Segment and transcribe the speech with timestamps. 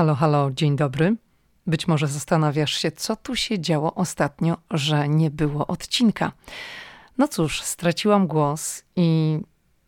[0.00, 1.16] Halo, halo, dzień dobry.
[1.66, 6.32] Być może zastanawiasz się, co tu się działo ostatnio, że nie było odcinka.
[7.18, 9.38] No cóż, straciłam głos i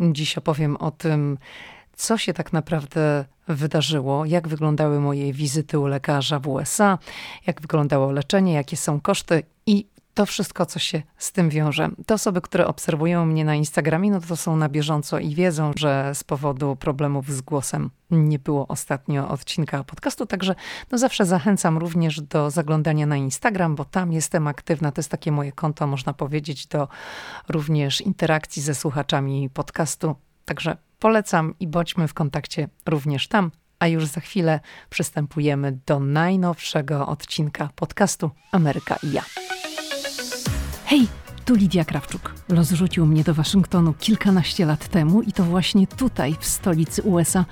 [0.00, 1.38] dziś opowiem o tym,
[1.96, 6.98] co się tak naprawdę wydarzyło, jak wyglądały moje wizyty u lekarza w USA,
[7.46, 11.90] jak wyglądało leczenie, jakie są koszty i to wszystko, co się z tym wiąże.
[12.06, 16.14] Te osoby, które obserwują mnie na Instagramie, no to są na bieżąco i wiedzą, że
[16.14, 20.54] z powodu problemów z głosem nie było ostatnio odcinka podcastu, także
[20.90, 24.92] no zawsze zachęcam również do zaglądania na Instagram, bo tam jestem aktywna.
[24.92, 26.88] To jest takie moje konto, można powiedzieć, do
[27.48, 30.14] również interakcji ze słuchaczami podcastu.
[30.44, 33.50] Także polecam i bądźmy w kontakcie również tam.
[33.78, 39.22] A już za chwilę przystępujemy do najnowszego odcinka podcastu Ameryka i ja.
[40.92, 41.08] Hej,
[41.44, 42.34] tu Lidia Krawczuk.
[42.48, 47.44] Los rzucił mnie do Waszyngtonu kilkanaście lat temu i to właśnie tutaj, w stolicy USA,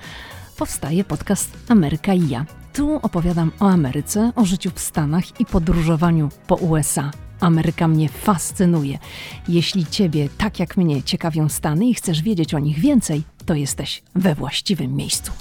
[0.57, 2.45] powstaje podcast Ameryka i ja.
[2.73, 7.11] Tu opowiadam o Ameryce, o życiu w Stanach i podróżowaniu po USA.
[7.39, 8.99] Ameryka mnie fascynuje.
[9.47, 14.03] Jeśli Ciebie, tak jak mnie, ciekawią Stany i chcesz wiedzieć o nich więcej, to jesteś
[14.15, 15.31] we właściwym miejscu.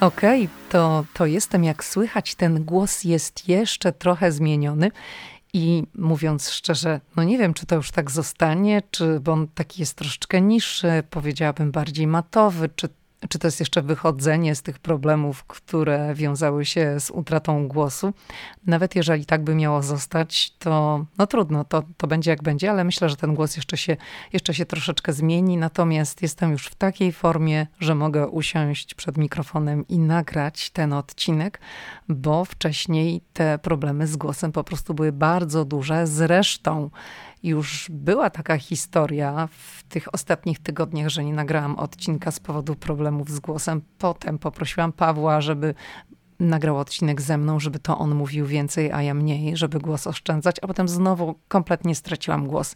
[0.00, 4.90] Okej, okay, to, to jestem jak słychać, ten głos jest jeszcze trochę zmieniony
[5.52, 9.82] i mówiąc szczerze, no nie wiem, czy to już tak zostanie, czy bo on taki
[9.82, 12.88] jest troszeczkę niższy, powiedziałabym bardziej matowy, czy
[13.28, 18.12] czy to jest jeszcze wychodzenie z tych problemów, które wiązały się z utratą głosu.
[18.66, 22.84] Nawet jeżeli tak by miało zostać, to no trudno, to, to będzie jak będzie, ale
[22.84, 23.96] myślę, że ten głos jeszcze się,
[24.32, 25.56] jeszcze się troszeczkę zmieni.
[25.56, 31.60] Natomiast jestem już w takiej formie, że mogę usiąść przed mikrofonem i nagrać ten odcinek,
[32.08, 36.06] bo wcześniej te problemy z głosem po prostu były bardzo duże.
[36.06, 36.90] Zresztą
[37.42, 43.30] już była taka historia w tych ostatnich tygodniach, że nie nagrałam odcinka z powodu problemów
[43.30, 43.82] z głosem.
[43.98, 45.74] Potem poprosiłam Pawła, żeby
[46.40, 50.56] nagrał odcinek ze mną, żeby to on mówił więcej, a ja mniej, żeby głos oszczędzać,
[50.62, 52.74] a potem znowu kompletnie straciłam głos.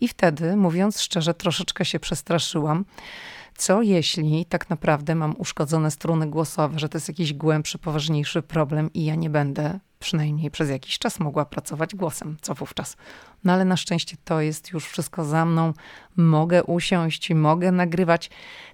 [0.00, 2.84] I wtedy, mówiąc szczerze, troszeczkę się przestraszyłam.
[3.56, 8.92] Co jeśli tak naprawdę mam uszkodzone struny głosowe, że to jest jakiś głębszy, poważniejszy problem
[8.92, 12.96] i ja nie będę przynajmniej przez jakiś czas mogła pracować głosem, co wówczas.
[13.44, 15.72] No ale na szczęście to jest już wszystko za mną.
[16.16, 18.30] Mogę usiąść, mogę nagrywać.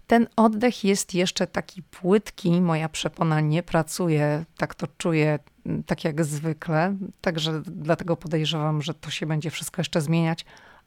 [0.07, 5.39] Ten oddech jest jeszcze taki płytki, moja przepona nie pracuje, tak to czuję,
[5.87, 6.97] tak jak zwykle.
[7.21, 10.45] Także dlatego podejrzewam, że to się będzie wszystko jeszcze zmieniać,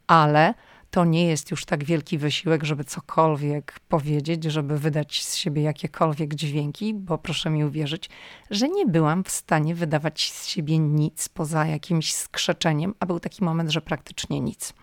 [0.07, 0.53] ale
[0.93, 6.35] to nie jest już tak wielki wysiłek, żeby cokolwiek powiedzieć, żeby wydać z siebie jakiekolwiek
[6.35, 8.09] dźwięki, bo proszę mi uwierzyć,
[8.49, 13.43] że nie byłam w stanie wydawać z siebie nic poza jakimś skrzeczeniem, a był taki
[13.43, 14.73] moment, że praktycznie nic.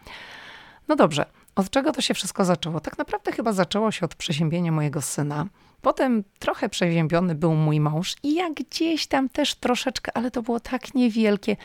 [0.89, 2.81] No dobrze, od czego to się wszystko zaczęło?
[2.81, 5.47] Tak naprawdę chyba zaczęło się od przeziębienia mojego syna.
[5.81, 10.61] Potem trochę przeziębiony był mój mąż i ja gdzieś tam też troszeczkę, ale to było
[10.61, 11.57] tak niewielkie,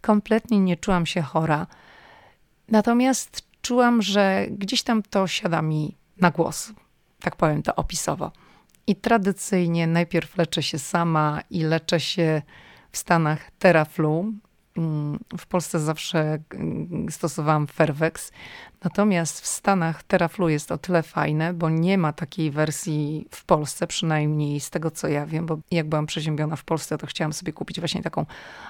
[0.00, 1.66] kompletnie nie czułam się chora.
[2.68, 6.72] Natomiast czułam, że gdzieś tam to siada mi na głos.
[7.20, 8.32] Tak powiem to opisowo.
[8.86, 12.42] I tradycyjnie najpierw leczę się sama i leczę się
[12.90, 14.32] w Stanach Teraflu.
[14.76, 18.32] Mm, w Polsce zawsze mm, stosowałam Fervex,
[18.84, 23.86] natomiast w Stanach Teraflu jest o tyle fajne, bo nie ma takiej wersji w Polsce,
[23.86, 27.52] przynajmniej z tego co ja wiem, bo jak byłam przeziębiona w Polsce, to chciałam sobie
[27.52, 28.26] kupić właśnie taką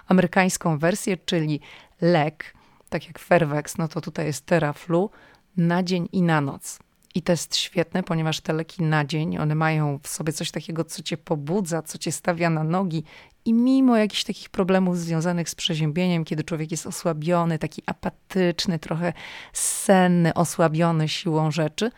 [0.09, 1.61] amerykańską wersję, czyli
[2.01, 2.55] lek,
[2.95, 5.11] tak jak Fervex, no to tutaj jest Teraflu
[5.57, 6.79] na dzień i na noc.
[7.15, 10.85] I to jest świetne, ponieważ te leki na dzień, one mają w sobie coś takiego,
[10.85, 13.05] co cię pobudza, co cię stawia na nogi.
[13.45, 19.13] I mimo jakichś takich problemów związanych z przeziębieniem, kiedy człowiek jest osłabiony, taki apatyczny, trochę
[19.53, 21.91] senny, osłabiony siłą rzeczy,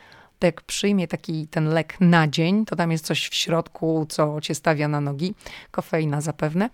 [0.44, 4.54] jak przyjmie taki ten lek na dzień, to tam jest coś w środku, co cię
[4.54, 5.34] stawia na nogi,
[5.70, 6.70] kofeina zapewne.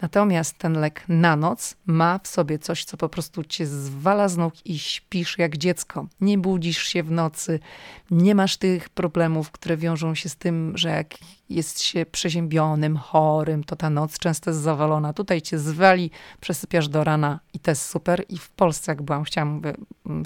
[0.00, 4.36] Natomiast ten lek na noc ma w sobie coś, co po prostu cię zwala z
[4.36, 6.06] nóg i śpisz jak dziecko.
[6.20, 7.60] Nie budzisz się w nocy,
[8.10, 11.14] nie masz tych problemów, które wiążą się z tym, że jak
[11.48, 15.12] jest się przeziębionym, chorym, to ta noc często jest zawalona.
[15.12, 16.10] Tutaj cię zwali,
[16.40, 18.24] przesypiasz do rana i to jest super.
[18.28, 19.74] I w Polsce, jak byłam, chciałam, mówię,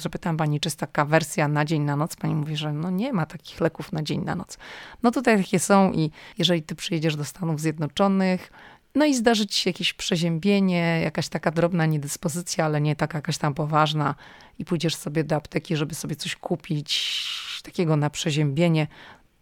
[0.01, 2.17] że pytałam pani, czy jest taka wersja na dzień, na noc.
[2.17, 4.59] Pani mówi, że no nie ma takich leków na dzień, na noc.
[5.03, 8.53] No tutaj takie są i jeżeli ty przyjedziesz do Stanów Zjednoczonych,
[8.95, 13.39] no i zdarzy ci się jakieś przeziębienie, jakaś taka drobna niedyspozycja, ale nie taka jakaś
[13.39, 14.15] tam poważna
[14.59, 17.21] i pójdziesz sobie do apteki, żeby sobie coś kupić
[17.63, 18.87] takiego na przeziębienie,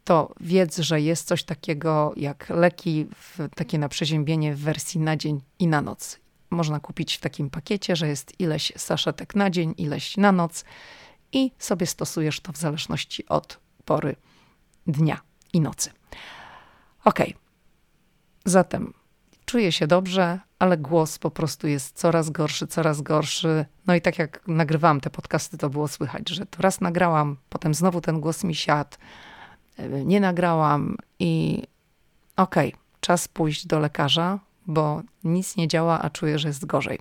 [0.08, 3.06] to wiedz, że jest coś takiego jak leki,
[3.54, 6.18] takie na przeziębienie w wersji na dzień i na noc.
[6.50, 10.64] Można kupić w takim pakiecie, że jest ileś saszetek na dzień, ileś na noc
[11.32, 14.16] i sobie stosujesz to w zależności od pory
[14.86, 15.20] dnia
[15.52, 15.90] i nocy.
[17.04, 17.18] Ok.
[18.44, 18.94] Zatem
[19.44, 23.66] czuję się dobrze, ale głos po prostu jest coraz gorszy, coraz gorszy.
[23.86, 27.74] No i tak jak nagrywałam te podcasty, to było słychać, że to raz nagrałam, potem
[27.74, 28.96] znowu ten głos mi siadł,
[30.04, 31.62] nie nagrałam i
[32.36, 36.98] okej, okay, czas pójść do lekarza, bo nic nie działa, a czuję, że jest gorzej.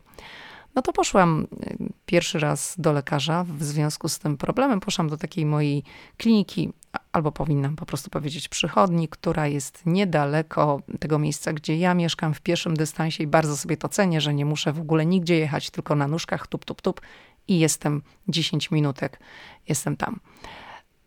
[0.76, 4.80] No to poszłam y, pierwszy raz do lekarza w związku z tym problemem.
[4.80, 5.84] Poszłam do takiej mojej
[6.18, 6.74] kliniki,
[7.12, 12.42] albo powinnam po prostu powiedzieć przychodni, która jest niedaleko tego miejsca, gdzie ja mieszkam w
[12.42, 15.96] pierwszym dystansie i bardzo sobie to cenię, że nie muszę w ogóle nigdzie jechać, tylko
[15.96, 17.02] na nóżkach tup, tup, tup
[17.48, 19.20] i jestem 10 minutek,
[19.68, 20.20] jestem tam.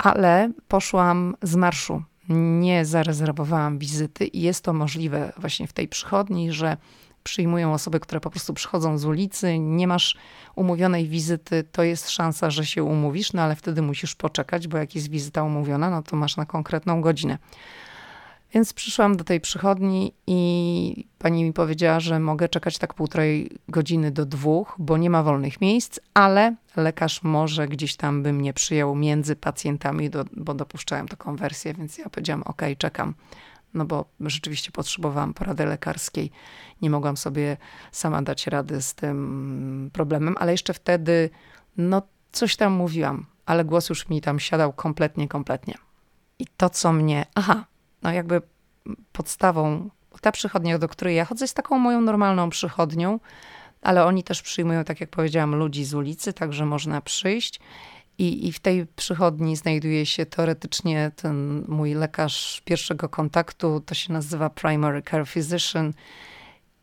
[0.02, 6.52] Ale poszłam z marszu, nie zarezerwowałam wizyty i jest to możliwe właśnie w tej przychodni,
[6.52, 6.76] że
[7.22, 10.16] przyjmują osoby, które po prostu przychodzą z ulicy, nie masz
[10.56, 14.94] umówionej wizyty, to jest szansa, że się umówisz, no ale wtedy musisz poczekać, bo jak
[14.94, 17.38] jest wizyta umówiona, no to masz na konkretną godzinę.
[18.52, 24.10] Więc przyszłam do tej przychodni i pani mi powiedziała, że mogę czekać tak półtorej godziny
[24.10, 28.94] do dwóch, bo nie ma wolnych miejsc, ale lekarz może gdzieś tam by mnie przyjął
[28.94, 33.14] między pacjentami, do, bo dopuszczałem taką wersję, więc ja powiedziałam, ok, czekam
[33.74, 36.30] no bo rzeczywiście potrzebowałam porady lekarskiej.
[36.82, 37.56] Nie mogłam sobie
[37.92, 41.30] sama dać rady z tym problemem, ale jeszcze wtedy,
[41.76, 42.02] no
[42.32, 45.74] coś tam mówiłam, ale głos już mi tam siadał kompletnie, kompletnie.
[46.38, 47.64] I to, co mnie, aha,
[48.02, 48.42] no jakby
[49.12, 53.20] podstawą, ta przychodnia, do której ja chodzę, jest taką moją normalną przychodnią,
[53.82, 57.60] ale oni też przyjmują, tak jak powiedziałam, ludzi z ulicy, także można przyjść.
[58.18, 64.12] I, I w tej przychodni znajduje się teoretycznie ten mój lekarz pierwszego kontaktu, to się
[64.12, 65.92] nazywa Primary Care Physician.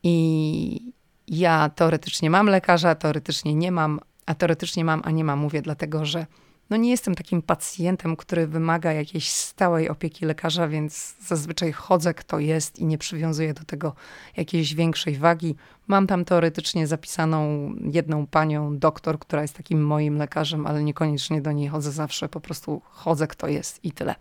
[0.03, 0.93] I
[1.27, 6.05] ja teoretycznie mam lekarza, teoretycznie nie mam, a teoretycznie mam, a nie mam, mówię dlatego,
[6.05, 6.25] że
[6.69, 12.39] no nie jestem takim pacjentem, który wymaga jakiejś stałej opieki lekarza, więc zazwyczaj chodzę kto
[12.39, 13.95] jest i nie przywiązuję do tego
[14.37, 15.55] jakiejś większej wagi.
[15.87, 21.51] Mam tam teoretycznie zapisaną jedną panią doktor, która jest takim moim lekarzem, ale niekoniecznie do
[21.51, 24.15] niej chodzę zawsze, po prostu chodzę kto jest i tyle.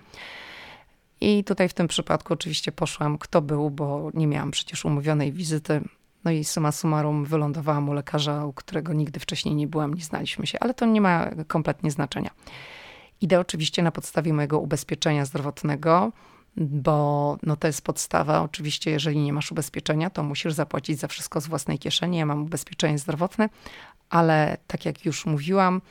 [1.20, 5.80] I tutaj w tym przypadku oczywiście poszłam kto był, bo nie miałam przecież umówionej wizyty.
[6.26, 10.46] No i suma summarum wylądowałam u lekarza, u którego nigdy wcześniej nie byłam, nie znaliśmy
[10.46, 12.30] się, ale to nie ma kompletnie znaczenia.
[13.20, 16.12] Idę oczywiście na podstawie mojego ubezpieczenia zdrowotnego,
[16.56, 18.42] bo no to jest podstawa.
[18.42, 22.18] Oczywiście, jeżeli nie masz ubezpieczenia, to musisz zapłacić za wszystko z własnej kieszeni.
[22.18, 23.48] Ja mam ubezpieczenie zdrowotne,
[24.10, 25.82] ale tak jak już mówiłam,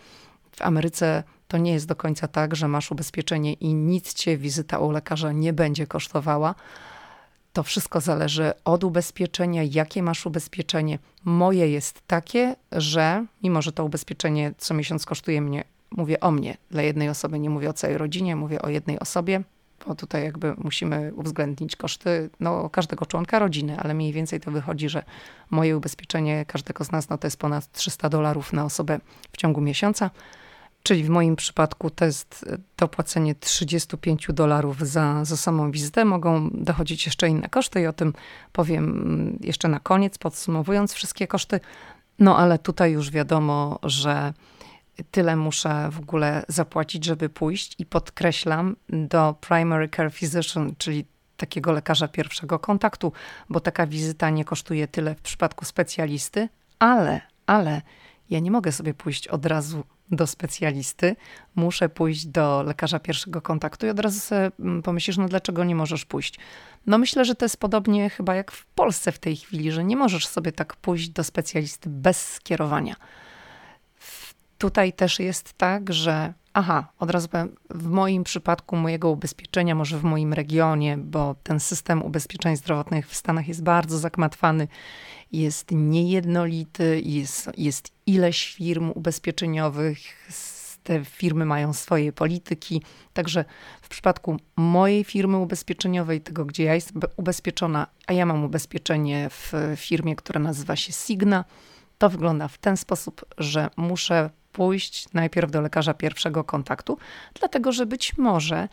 [0.52, 4.80] w Ameryce to nie jest do końca tak, że masz ubezpieczenie i nic cię wizyta
[4.80, 6.56] u lekarza nie będzie kosztowała
[7.56, 11.00] to wszystko zależy od ubezpieczenia, jakie masz ubezpieczenie.
[11.26, 16.58] Moje jest takie, że mimo, że to ubezpieczenie co miesiąc kosztuje mnie, mówię o mnie,
[16.72, 19.44] dla jednej osoby, nie mówię o całej rodzinie, mówię o jednej osobie,
[19.88, 24.90] bo tutaj jakby musimy uwzględnić koszty no, każdego członka rodziny, ale mniej więcej to wychodzi,
[24.90, 25.04] że
[25.50, 29.00] moje ubezpieczenie każdego z nas no, to jest ponad 300 dolarów na osobę
[29.32, 30.10] w ciągu miesiąca.
[30.86, 32.46] Czyli w moim przypadku to jest
[32.78, 36.06] dopłacenie 35 dolarów za, za samą wizytę.
[36.06, 38.14] Mogą dochodzić jeszcze inne koszty i o tym
[38.52, 41.60] powiem jeszcze na koniec, podsumowując wszystkie koszty.
[42.20, 44.34] No ale tutaj już wiadomo, że
[45.12, 51.06] tyle muszę w ogóle zapłacić, żeby pójść i podkreślam do primary care physician, czyli
[51.38, 53.12] takiego lekarza pierwszego kontaktu,
[53.50, 57.82] bo taka wizyta nie kosztuje tyle w przypadku specjalisty, ale, ale
[58.30, 61.16] ja nie mogę sobie pójść od razu do specjalisty,
[61.56, 65.76] muszę pójść do lekarza pierwszego kontaktu i od razu sobie mm, pomyślisz, no dlaczego nie
[65.76, 66.40] możesz pójść?
[66.86, 69.96] No myślę, że to jest podobnie chyba jak w Polsce w tej chwili, że nie
[69.96, 72.96] możesz sobie tak pójść do specjalisty bez skierowania.
[74.66, 79.98] Tutaj też jest tak, że aha, od razu powiem, w moim przypadku mojego ubezpieczenia, może
[79.98, 84.68] w moim regionie, bo ten system ubezpieczeń zdrowotnych w Stanach jest bardzo zakmatwany
[85.32, 89.98] jest niejednolity, jest, jest ileś firm ubezpieczeniowych,
[90.84, 92.82] te firmy mają swoje polityki.
[93.14, 93.46] Także
[93.82, 99.54] w przypadku mojej firmy ubezpieczeniowej, tego gdzie ja jestem ubezpieczona, a ja mam ubezpieczenie w
[99.76, 101.46] firmie, która nazywa się Signa,
[101.98, 106.98] to wygląda w ten sposób, że muszę pójść najpierw do lekarza pierwszego kontaktu,
[107.34, 108.70] dlatego że być może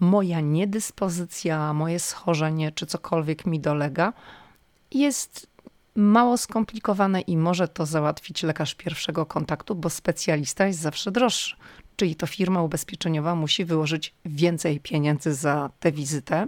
[0.00, 4.12] moja niedyspozycja, moje schorzenie czy cokolwiek mi dolega
[4.90, 5.46] jest
[5.94, 11.56] mało skomplikowane i może to załatwić lekarz pierwszego kontaktu, bo specjalista jest zawsze droższy.
[11.96, 16.46] Czyli to firma ubezpieczeniowa musi wyłożyć więcej pieniędzy za tę wizytę,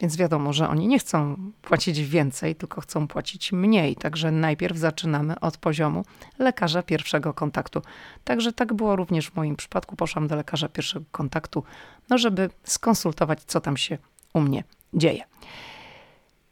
[0.00, 3.96] więc wiadomo, że oni nie chcą płacić więcej, tylko chcą płacić mniej.
[3.96, 6.04] Także najpierw zaczynamy od poziomu
[6.38, 7.82] lekarza pierwszego kontaktu.
[8.24, 9.96] Także tak było również w moim przypadku.
[9.96, 11.64] Poszłam do lekarza pierwszego kontaktu,
[12.08, 13.98] no żeby skonsultować, co tam się
[14.34, 15.24] u mnie dzieje.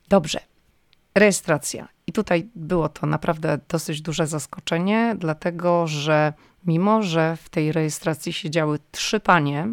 [0.08, 0.40] Dobrze.
[1.14, 1.88] Rejestracja.
[2.06, 6.32] I tutaj było to naprawdę dosyć duże zaskoczenie, dlatego że
[6.66, 9.68] mimo, że w tej rejestracji siedziały trzy panie,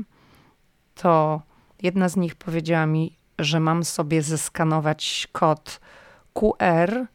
[0.96, 1.42] to
[1.82, 5.80] jedna z nich powiedziała mi, że mam sobie zeskanować kod
[6.34, 7.06] QR.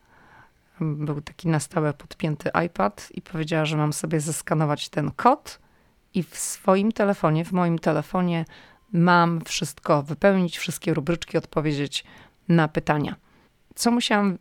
[0.80, 5.58] Był taki na stałe podpięty iPad i powiedziała, że mam sobie zeskanować ten kod
[6.14, 8.44] i w swoim telefonie, w moim telefonie
[8.92, 12.04] mam wszystko wypełnić, wszystkie rubryczki, odpowiedzieć
[12.49, 13.16] na pytania.
[13.75, 14.38] Co musiałam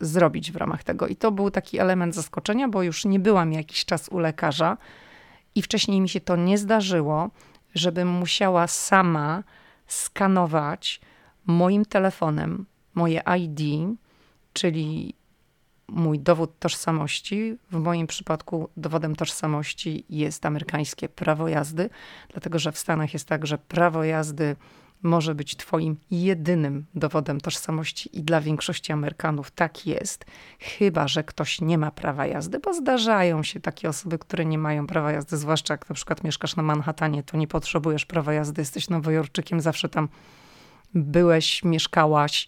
[0.00, 1.06] zrobić w ramach tego?
[1.06, 4.76] I to był taki element zaskoczenia, bo już nie byłam jakiś czas u lekarza
[5.54, 7.30] i wcześniej mi się to nie zdarzyło,
[7.74, 9.42] żebym musiała sama
[9.94, 11.00] skanować
[11.46, 13.60] moim telefonem moje ID,
[14.52, 15.14] czyli
[15.88, 17.56] mój dowód tożsamości.
[17.70, 21.90] W moim przypadku dowodem tożsamości jest amerykańskie prawo jazdy,
[22.28, 24.56] dlatego że w Stanach jest tak, że prawo jazdy
[25.04, 30.24] może być Twoim jedynym dowodem tożsamości i dla większości Amerykanów tak jest,
[30.60, 34.86] chyba że ktoś nie ma prawa jazdy, bo zdarzają się takie osoby, które nie mają
[34.86, 38.88] prawa jazdy, zwłaszcza jak na przykład mieszkasz na Manhattanie, to nie potrzebujesz prawa jazdy, jesteś
[38.88, 40.08] nowojorczykiem, zawsze tam
[40.94, 42.46] byłeś, mieszkałaś,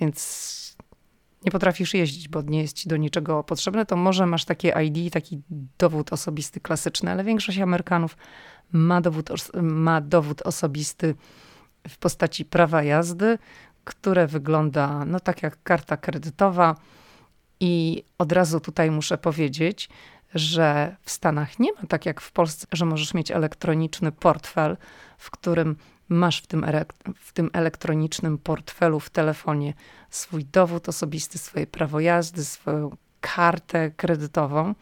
[0.00, 0.52] więc
[1.44, 5.12] nie potrafisz jeździć, bo nie jest ci do niczego potrzebne, to może masz takie ID,
[5.12, 5.42] taki
[5.78, 8.16] dowód osobisty klasyczny, ale większość Amerykanów
[8.72, 9.30] ma dowód,
[9.62, 11.14] ma dowód osobisty
[11.88, 13.38] w postaci prawa jazdy,
[13.84, 16.76] które wygląda no tak jak karta kredytowa.
[17.60, 19.88] I od razu tutaj muszę powiedzieć,
[20.34, 24.76] że w Stanach nie ma tak jak w Polsce, że możesz mieć elektroniczny portfel,
[25.18, 25.76] w którym
[26.08, 26.66] masz w tym,
[27.16, 29.74] w tym elektronicznym portfelu w telefonie
[30.10, 34.74] swój dowód osobisty, swoje prawo jazdy, swoją kartę kredytową.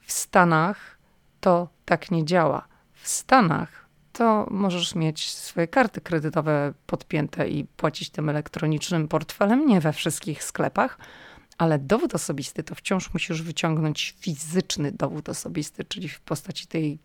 [0.00, 0.98] W Stanach
[1.40, 2.68] to tak nie działa.
[2.92, 3.85] W Stanach
[4.16, 10.44] to możesz mieć swoje karty kredytowe podpięte i płacić tym elektronicznym portfelem, nie we wszystkich
[10.44, 10.98] sklepach,
[11.58, 16.98] ale dowód osobisty to wciąż musisz wyciągnąć fizyczny dowód osobisty, czyli w postaci tej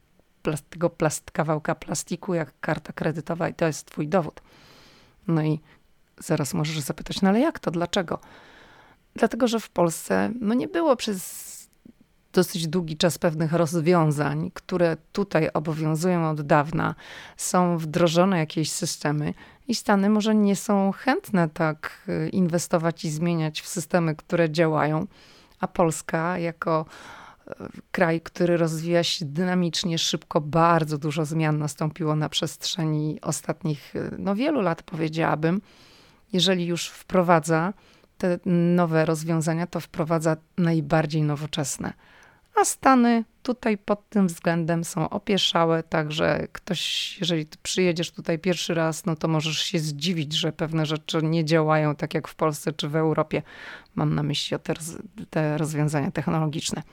[0.69, 4.41] tego plast, kawałka plastiku, jak karta kredytowa, i to jest twój dowód.
[5.27, 5.59] No i
[6.19, 8.19] zaraz możesz zapytać, no ale jak to, dlaczego?
[9.15, 11.60] Dlatego, że w Polsce no nie było przez
[12.33, 16.95] dosyć długi czas pewnych rozwiązań, które tutaj obowiązują od dawna,
[17.37, 19.33] są wdrożone jakieś systemy
[19.67, 25.07] i Stany może nie są chętne tak y, inwestować i zmieniać w systemy, które działają,
[25.59, 26.85] a Polska jako
[27.91, 34.61] kraj, który rozwija się dynamicznie, szybko, bardzo dużo zmian nastąpiło na przestrzeni ostatnich no, wielu
[34.61, 35.61] lat, powiedziałabym.
[36.33, 37.73] Jeżeli już wprowadza
[38.17, 41.93] te nowe rozwiązania, to wprowadza najbardziej nowoczesne.
[42.55, 49.05] A Stany tutaj pod tym względem są opieszałe, także ktoś, jeżeli przyjedziesz tutaj pierwszy raz,
[49.05, 52.89] no to możesz się zdziwić, że pewne rzeczy nie działają tak jak w Polsce czy
[52.89, 53.41] w Europie.
[53.95, 54.73] Mam na myśli te,
[55.29, 56.83] te rozwiązania technologiczne.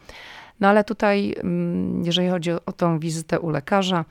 [0.61, 4.05] No ale tutaj, mm, jeżeli chodzi o, tą wizytę u lekarza,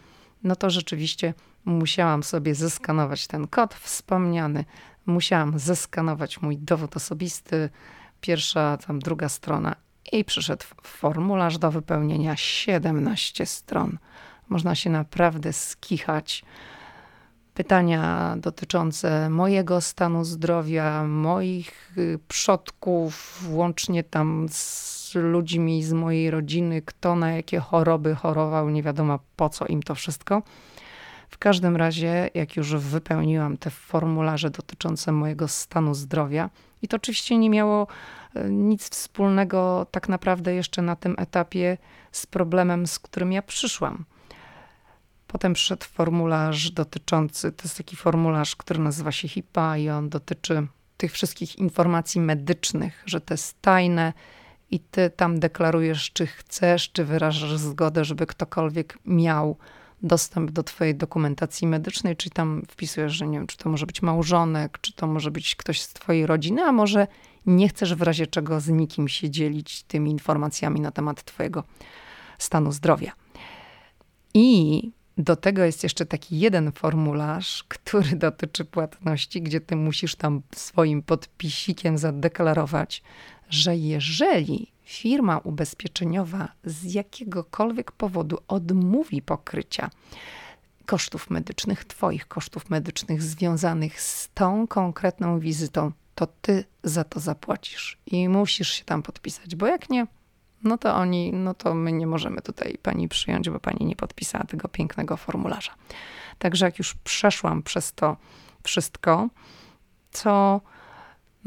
[0.43, 1.33] no to rzeczywiście
[1.65, 4.65] musiałam sobie zeskanować ten kod wspomniany,
[5.05, 7.69] musiałam zeskanować mój dowód osobisty,
[8.21, 9.75] pierwsza, tam druga strona
[10.11, 13.97] i przyszedł formularz do wypełnienia 17 stron.
[14.49, 16.43] Można się naprawdę skichać.
[17.53, 26.81] Pytania dotyczące mojego stanu zdrowia, moich y, przodków, łącznie tam z ludźmi z mojej rodziny,
[26.81, 30.43] kto na jakie choroby chorował, nie wiadomo po co im to wszystko.
[31.29, 36.49] W każdym razie, jak już wypełniłam te formularze dotyczące mojego stanu zdrowia,
[36.81, 37.87] i to oczywiście nie miało
[38.35, 41.77] e, nic wspólnego tak naprawdę jeszcze na tym etapie
[42.11, 44.05] z problemem, z którym ja przyszłam.
[45.27, 50.67] Potem przyszedł formularz dotyczący, to jest taki formularz, który nazywa się HIPAA i on dotyczy
[50.97, 54.13] tych wszystkich informacji medycznych, że to jest tajne
[54.71, 59.57] i ty tam deklarujesz, czy chcesz, czy wyrażasz zgodę, żeby ktokolwiek miał
[60.01, 64.01] dostęp do twojej dokumentacji medycznej, czyli tam wpisujesz, że nie wiem, czy to może być
[64.01, 67.07] małżonek, czy to może być ktoś z twojej rodziny, a może
[67.45, 71.63] nie chcesz w razie czego z nikim się dzielić tymi informacjami na temat twojego
[72.37, 73.11] stanu zdrowia.
[74.33, 74.81] I
[75.17, 81.01] do tego jest jeszcze taki jeden formularz, który dotyczy płatności, gdzie ty musisz tam swoim
[81.01, 83.03] podpisikiem zadeklarować,
[83.49, 89.89] że jeżeli firma ubezpieczeniowa z jakiegokolwiek powodu odmówi pokrycia
[90.85, 97.97] kosztów medycznych, Twoich kosztów medycznych związanych z tą konkretną wizytą, to Ty za to zapłacisz
[98.05, 100.07] i musisz się tam podpisać, bo jak nie,
[100.63, 104.43] no to oni, no to my nie możemy tutaj pani przyjąć, bo pani nie podpisała
[104.43, 105.71] tego pięknego formularza.
[106.39, 108.17] Także jak już przeszłam przez to
[108.63, 109.29] wszystko,
[110.23, 110.61] to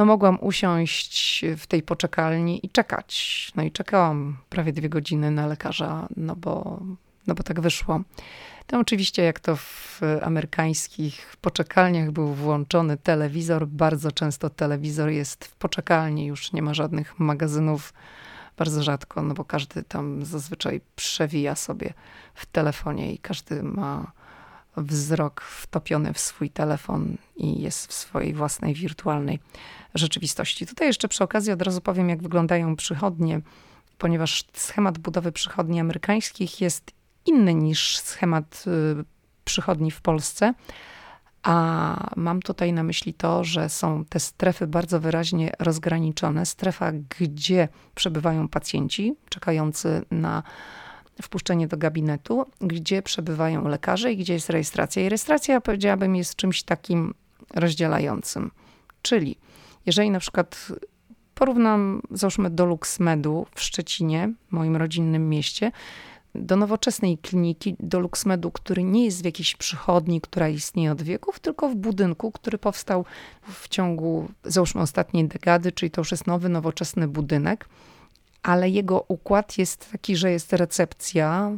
[0.01, 3.53] no mogłam usiąść w tej poczekalni i czekać.
[3.57, 6.81] No i czekałam prawie dwie godziny na lekarza, no bo,
[7.27, 8.01] no bo tak wyszło.
[8.67, 15.57] To oczywiście, jak to w amerykańskich poczekalniach był włączony telewizor, bardzo często telewizor jest w
[15.57, 17.93] poczekalni, już nie ma żadnych magazynów,
[18.57, 21.93] bardzo rzadko, no bo każdy tam zazwyczaj przewija sobie
[22.35, 24.13] w telefonie i każdy ma
[24.83, 29.39] wzrok wtopiony w swój telefon i jest w swojej własnej wirtualnej
[29.95, 30.67] rzeczywistości.
[30.67, 33.41] Tutaj jeszcze przy okazji od razu powiem, jak wyglądają przychodnie,
[33.99, 36.91] ponieważ schemat budowy przychodni amerykańskich jest
[37.27, 39.05] inny niż schemat y,
[39.45, 40.55] przychodni w Polsce.
[41.43, 46.47] A mam tutaj na myśli to, że są te strefy bardzo wyraźnie rozgraniczone.
[46.47, 50.43] Strefa, gdzie przebywają pacjenci czekający na
[51.23, 55.03] wpuszczenie do gabinetu, gdzie przebywają lekarze i gdzie jest rejestracja.
[55.03, 57.15] I rejestracja, powiedziałabym, jest czymś takim
[57.55, 58.51] rozdzielającym.
[59.03, 59.37] Czyli
[59.87, 60.69] jeżeli na przykład
[61.35, 65.73] porównam, załóżmy, do LuxMedu w Szczecinie, moim rodzinnym mieście,
[66.35, 71.39] do nowoczesnej kliniki, do LuxMedu, który nie jest w jakiejś przychodni, która istnieje od wieków,
[71.39, 73.05] tylko w budynku, który powstał
[73.43, 77.69] w ciągu, załóżmy, ostatniej dekady, czyli to już jest nowy, nowoczesny budynek
[78.43, 81.51] ale jego układ jest taki, że jest recepcja,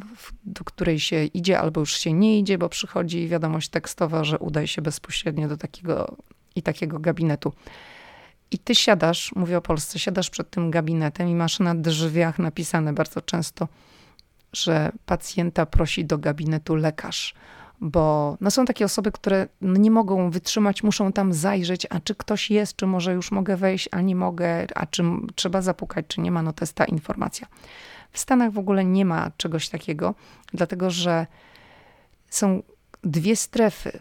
[0.43, 4.67] do której się idzie albo już się nie idzie, bo przychodzi wiadomość tekstowa, że udaje
[4.67, 6.17] się bezpośrednio do takiego
[6.55, 7.53] i takiego gabinetu.
[8.51, 12.93] I ty siadasz, mówię o Polsce, siadasz przed tym gabinetem i masz na drzwiach napisane
[12.93, 13.67] bardzo często,
[14.53, 17.33] że pacjenta prosi do gabinetu lekarz
[17.81, 22.51] bo no są takie osoby, które nie mogą wytrzymać, muszą tam zajrzeć, a czy ktoś
[22.51, 25.03] jest, czy może już mogę wejść, a nie mogę, a czy
[25.35, 27.47] trzeba zapukać, czy nie ma, no to jest ta informacja.
[28.11, 30.15] W Stanach w ogóle nie ma czegoś takiego,
[30.53, 31.27] dlatego że
[32.29, 32.63] są
[33.03, 33.99] dwie strefy,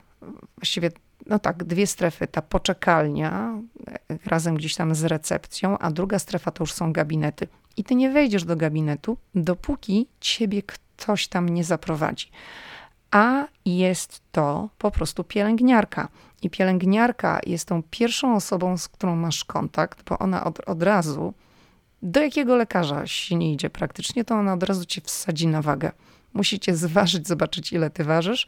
[0.56, 0.90] właściwie
[1.26, 2.26] no tak, dwie strefy.
[2.26, 7.48] Ta poczekalnia e, razem gdzieś tam z recepcją, a druga strefa to już są gabinety.
[7.76, 12.30] I ty nie wejdziesz do gabinetu, dopóki ciebie ktoś tam nie zaprowadzi
[13.12, 16.08] a jest to po prostu pielęgniarka.
[16.42, 21.34] I pielęgniarka jest tą pierwszą osobą, z którą masz kontakt, bo ona od, od razu,
[22.02, 25.92] do jakiego lekarza się nie idzie praktycznie, to ona od razu cię wsadzi na wagę.
[26.34, 28.46] Musicie zważyć, zobaczyć ile ty ważysz,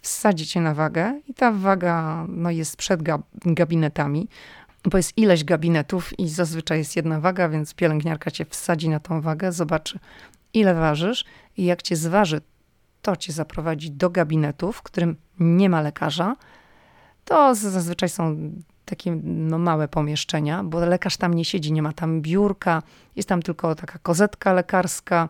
[0.00, 3.00] wsadzi cię na wagę i ta waga no, jest przed
[3.44, 4.28] gabinetami,
[4.84, 9.20] bo jest ileś gabinetów i zazwyczaj jest jedna waga, więc pielęgniarka cię wsadzi na tą
[9.20, 9.98] wagę, zobaczy
[10.54, 11.24] ile ważysz
[11.56, 12.40] i jak cię zważy,
[13.06, 16.36] to cię zaprowadzi do gabinetu, w którym nie ma lekarza.
[17.24, 18.36] To zazwyczaj są
[18.84, 22.82] takie no, małe pomieszczenia, bo lekarz tam nie siedzi, nie ma tam biurka,
[23.16, 25.28] jest tam tylko taka kozetka lekarska,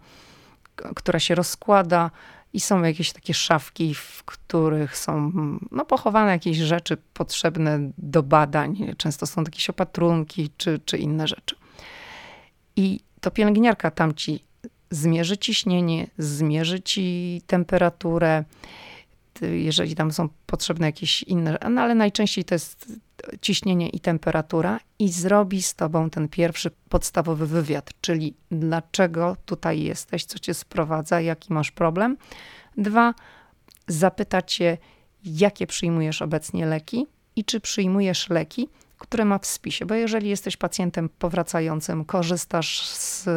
[0.96, 2.10] która się rozkłada
[2.52, 5.32] i są jakieś takie szafki, w których są
[5.70, 8.94] no, pochowane jakieś rzeczy potrzebne do badań.
[8.96, 11.56] Często są jakieś opatrunki czy, czy inne rzeczy.
[12.76, 14.44] I to pielęgniarka tam ci
[14.90, 18.44] zmierzy ciśnienie, zmierzy ci temperaturę,
[19.42, 22.92] jeżeli tam są potrzebne jakieś inne, no ale najczęściej to jest
[23.40, 30.25] ciśnienie i temperatura i zrobi z tobą ten pierwszy podstawowy wywiad, czyli dlaczego tutaj jesteś,
[30.25, 32.16] co cię sprowadza, jaki masz problem.
[32.77, 33.14] Dwa,
[33.88, 34.79] zapyta cię,
[35.25, 38.68] jakie przyjmujesz obecnie leki i czy przyjmujesz leki,
[38.99, 43.29] które ma w spisie, bo jeżeli jesteś pacjentem powracającym, korzystasz z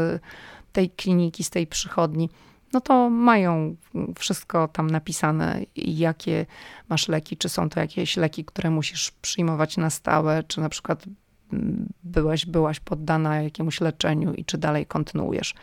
[0.71, 2.29] tej kliniki, z tej przychodni,
[2.73, 3.75] no to mają
[4.17, 6.45] wszystko tam napisane, jakie
[6.89, 11.05] masz leki, czy są to jakieś leki, które musisz przyjmować na stałe, czy na przykład
[11.53, 15.53] mm, byłaś, byłaś poddana jakiemuś leczeniu i czy dalej kontynuujesz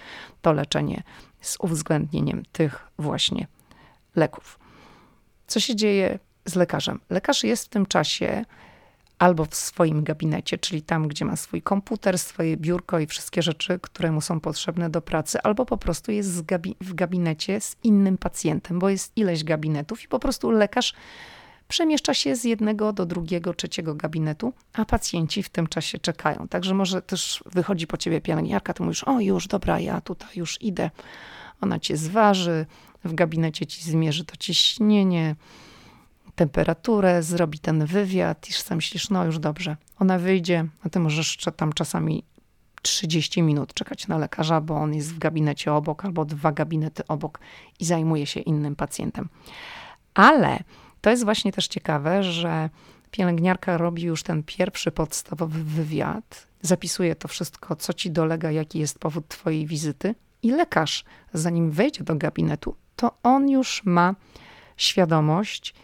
[0.42, 1.02] to leczenie
[1.40, 3.46] z uwzględnieniem tych właśnie
[4.16, 4.58] leków.
[5.46, 7.00] Co się dzieje z lekarzem?
[7.10, 8.44] Lekarz jest w tym czasie
[9.18, 13.79] albo w swoim gabinecie, czyli tam, gdzie ma swój komputer, swoje biurko i wszystkie rzeczy,
[13.83, 18.18] które mu są potrzebne do pracy, albo po prostu jest gabi w gabinecie z innym
[18.18, 20.94] pacjentem, bo jest ileś gabinetów i po prostu lekarz
[21.68, 26.48] przemieszcza się z jednego do drugiego, trzeciego gabinetu, a pacjenci w tym czasie czekają.
[26.48, 30.62] Także może też wychodzi po ciebie pielęgniarka, ty mówisz, o już, dobra, ja tutaj już
[30.62, 30.90] idę.
[31.61, 32.66] Ona cię zważy,
[33.05, 35.37] w gabinecie ci zmierzy to ciśnienie,
[36.37, 41.38] temperaturę, zrobi ten wywiad i sam myślisz, no już dobrze, ona wyjdzie, a ty możesz
[41.57, 42.25] tam czasami
[42.83, 47.40] 30 minut czekać na lekarza, bo on jest w gabinecie obok albo dwa gabinety obok
[47.81, 49.29] i zajmuje się innym pacjentem.
[50.14, 50.59] Ale
[51.01, 52.70] to jest właśnie też ciekawe, że
[53.11, 58.99] pielęgniarka robi już ten pierwszy podstawowy wywiad, zapisuje to wszystko, co ci dolega, jaki jest
[58.99, 64.14] powód twojej wizyty i lekarz, zanim wejdzie do gabinetu, to on już ma
[64.77, 65.75] świadomość,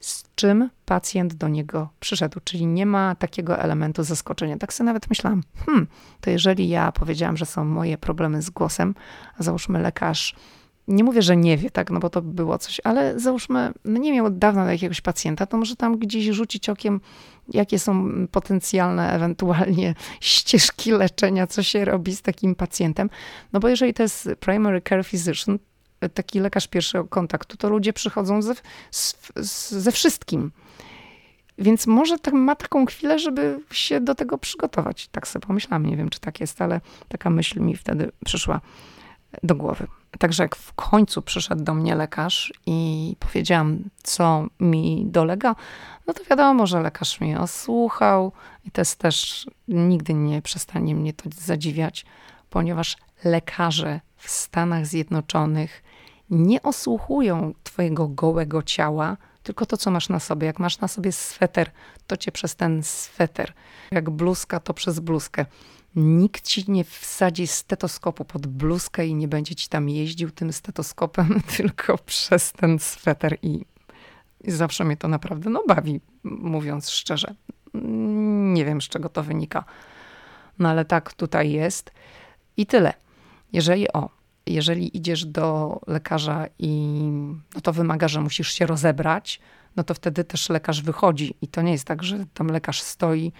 [0.00, 4.56] z czym pacjent do niego przyszedł, czyli nie ma takiego elementu zaskoczenia.
[4.56, 5.86] Tak sobie nawet myślałam, hmm,
[6.20, 8.94] to jeżeli ja powiedziałam, że są moje problemy z głosem,
[9.38, 10.34] a załóżmy lekarz
[10.88, 14.12] nie mówię, że nie wie, tak, no bo to było coś, ale załóżmy, no nie
[14.12, 17.00] miał od dawna jakiegoś pacjenta, to może tam gdzieś rzucić okiem,
[17.48, 23.10] jakie są potencjalne ewentualnie ścieżki leczenia, co się robi z takim pacjentem.
[23.52, 25.58] No bo jeżeli to jest primary care physician,
[26.14, 28.54] taki lekarz pierwszego kontaktu, to ludzie przychodzą ze,
[29.70, 30.52] ze wszystkim.
[31.58, 35.08] Więc może tak, ma taką chwilę, żeby się do tego przygotować.
[35.08, 38.60] Tak sobie pomyślałam, nie wiem, czy tak jest, ale taka myśl mi wtedy przyszła
[39.42, 39.86] do głowy.
[40.18, 45.54] Także jak w końcu przyszedł do mnie lekarz i powiedziałam, co mi dolega,
[46.06, 48.32] no to wiadomo, że lekarz mnie osłuchał
[48.64, 52.06] i to jest też, nigdy nie przestanie mnie to zadziwiać,
[52.50, 55.82] ponieważ lekarze w Stanach Zjednoczonych
[56.30, 60.46] nie osłuchują twojego gołego ciała, tylko to, co masz na sobie.
[60.46, 61.70] Jak masz na sobie sweter,
[62.06, 63.52] to cię przez ten sweter.
[63.90, 65.46] Jak bluzka, to przez bluzkę.
[65.96, 71.40] Nikt ci nie wsadzi stetoskopu pod bluzkę i nie będzie ci tam jeździł tym stetoskopem,
[71.56, 73.38] tylko przez ten sweter.
[73.42, 73.64] I,
[74.44, 77.34] i zawsze mnie to naprawdę no, bawi, mówiąc szczerze.
[78.54, 79.64] Nie wiem, z czego to wynika.
[80.58, 81.90] No ale tak tutaj jest.
[82.56, 82.94] I tyle.
[83.52, 84.17] Jeżeli o,
[84.52, 86.70] jeżeli idziesz do lekarza i
[87.54, 89.40] no to wymaga, że musisz się rozebrać,
[89.76, 91.34] no to wtedy też lekarz wychodzi.
[91.42, 93.32] I to nie jest tak, że tam lekarz stoi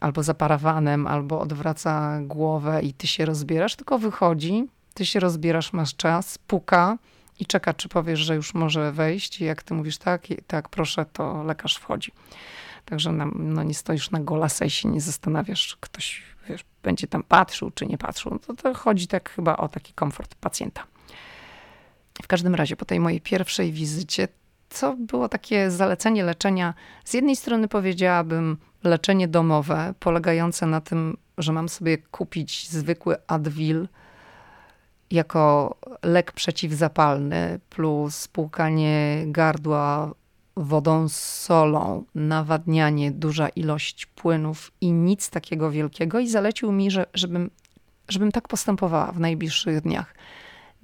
[0.00, 5.72] albo za parawanem, albo odwraca głowę i ty się rozbierasz, tylko wychodzi, ty się rozbierasz,
[5.72, 6.98] masz czas, puka
[7.40, 9.40] i czeka, czy powiesz, że już może wejść.
[9.40, 12.12] I jak ty mówisz tak, tak, proszę, to lekarz wchodzi.
[12.84, 17.70] Także no, nie stoisz na golasa i się nie zastanawiasz, ktoś wiesz, będzie tam patrzył,
[17.70, 18.30] czy nie patrzył.
[18.32, 20.86] No to, to chodzi tak chyba o taki komfort pacjenta.
[22.22, 24.28] W każdym razie po tej mojej pierwszej wizycie,
[24.70, 31.52] co było takie zalecenie leczenia, z jednej strony powiedziałabym leczenie domowe, polegające na tym, że
[31.52, 33.88] mam sobie kupić zwykły Advil
[35.10, 40.14] jako lek przeciwzapalny plus płukanie gardła
[40.56, 47.50] wodą solą, nawadnianie, duża ilość płynów i nic takiego wielkiego i zalecił mi, że, żebym,
[48.08, 50.14] żebym tak postępowała w najbliższych dniach.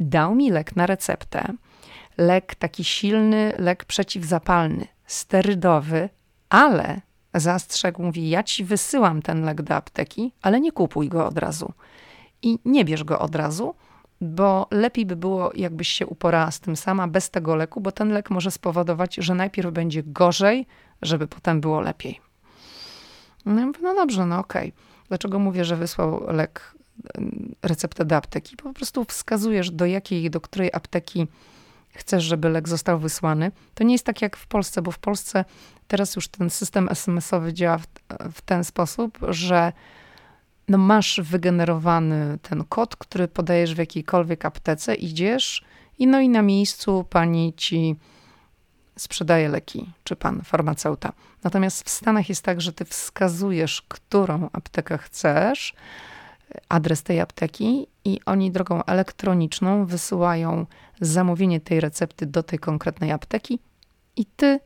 [0.01, 1.53] Dał mi lek na receptę,
[2.19, 6.09] lek taki silny, lek przeciwzapalny, sterydowy,
[6.49, 7.01] ale
[7.35, 11.73] zastrzegł, mówi, ja ci wysyłam ten lek do apteki, ale nie kupuj go od razu.
[12.43, 13.75] I nie bierz go od razu,
[14.21, 18.09] bo lepiej by było, jakbyś się uporała z tym sama, bez tego leku, bo ten
[18.09, 20.67] lek może spowodować, że najpierw będzie gorzej,
[21.03, 22.21] żeby potem było lepiej.
[23.45, 24.69] No, ja mówię, no dobrze, no okej.
[24.69, 24.83] Okay.
[25.09, 26.75] Dlaczego mówię, że wysłał lek,
[27.63, 28.57] receptę do apteki?
[28.57, 31.27] Po prostu wskazujesz, do jakiej, do której apteki
[31.91, 33.53] chcesz, żeby lek został wysłany.
[33.75, 35.45] To nie jest tak jak w Polsce, bo w Polsce
[35.89, 37.87] teraz już ten system SMS-owy działa w,
[38.33, 39.73] w ten sposób, że
[40.69, 45.65] no masz wygenerowany ten kod, który podajesz w jakiejkolwiek aptece, idziesz
[45.99, 47.97] i no i na miejscu pani ci
[48.99, 51.13] sprzedaje leki, czy pan farmaceuta.
[51.45, 55.75] Natomiast w Stanach jest tak, że ty wskazujesz, którą aptekę chcesz,
[56.69, 60.67] adres tej apteki i oni drogą elektroniczną wysyłają
[61.01, 63.59] zamówienie tej recepty do tej konkretnej apteki
[64.17, 64.61] i ty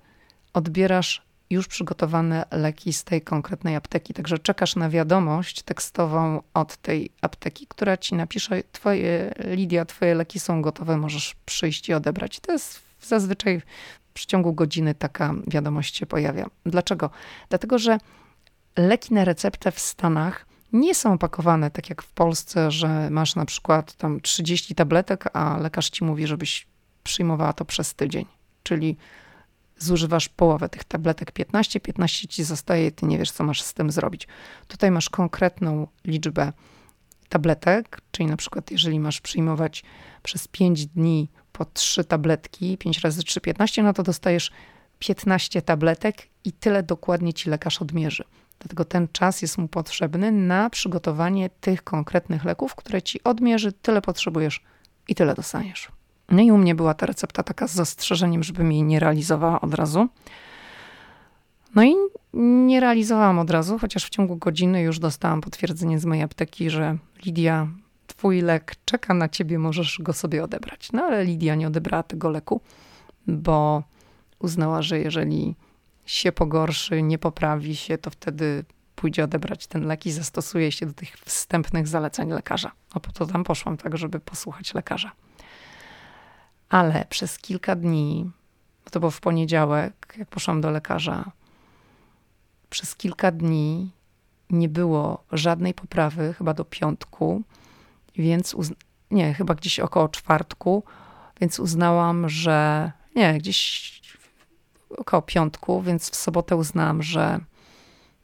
[0.52, 4.14] odbierasz już przygotowane leki z tej konkretnej apteki.
[4.14, 10.40] Także czekasz na wiadomość tekstową od tej apteki, która ci napisze: Twoje, Lidia, Twoje leki
[10.40, 12.40] są gotowe, możesz przyjść i odebrać.
[12.40, 16.46] To jest zazwyczaj w przeciągu godziny taka wiadomość się pojawia.
[16.66, 17.10] Dlaczego?
[17.48, 17.98] Dlatego, że
[18.76, 23.44] leki na receptę w Stanach nie są opakowane tak jak w Polsce, że masz na
[23.44, 26.66] przykład tam 30 tabletek, a lekarz ci mówi, żebyś
[27.02, 28.26] przyjmowała to przez tydzień.
[28.62, 28.96] Czyli
[29.82, 33.90] zużywasz połowę tych tabletek, 15, 15 ci zostaje, ty nie wiesz, co masz z tym
[33.90, 34.28] zrobić.
[34.68, 36.52] Tutaj masz konkretną liczbę
[37.28, 39.82] tabletek, czyli na przykład jeżeli masz przyjmować
[40.22, 44.50] przez 5 dni po 3 tabletki, 5 razy 3, 15, no to dostajesz
[44.98, 48.24] 15 tabletek i tyle dokładnie ci lekarz odmierzy.
[48.58, 54.02] Dlatego ten czas jest mu potrzebny na przygotowanie tych konkretnych leków, które ci odmierzy, tyle
[54.02, 54.62] potrzebujesz
[55.08, 55.88] i tyle dostaniesz.
[56.30, 59.74] No i u mnie była ta recepta taka z zastrzeżeniem, żebym jej nie realizowała od
[59.74, 60.08] razu.
[61.74, 61.94] No i
[62.34, 66.96] nie realizowałam od razu, chociaż w ciągu godziny już dostałam potwierdzenie z mojej apteki, że
[67.24, 67.68] Lidia,
[68.06, 70.92] twój lek czeka na ciebie, możesz go sobie odebrać.
[70.92, 72.60] No ale Lidia nie odebrała tego leku,
[73.26, 73.82] bo
[74.38, 75.54] uznała, że jeżeli
[76.06, 78.64] się pogorszy, nie poprawi się, to wtedy
[78.94, 82.72] pójdzie odebrać ten lek i zastosuje się do tych wstępnych zaleceń lekarza.
[82.94, 85.12] No po to tam poszłam, tak żeby posłuchać lekarza.
[86.70, 88.30] Ale przez kilka dni
[88.90, 91.33] to było w poniedziałek, jak poszłam do lekarza.
[92.70, 93.90] Przez kilka dni
[94.50, 97.42] nie było żadnej poprawy, chyba do piątku,
[98.16, 98.56] więc
[99.11, 100.85] nie, chyba gdzieś około czwartku,
[101.40, 104.00] więc uznałam, że nie, gdzieś
[104.98, 107.40] około piątku, więc w sobotę uznałam, że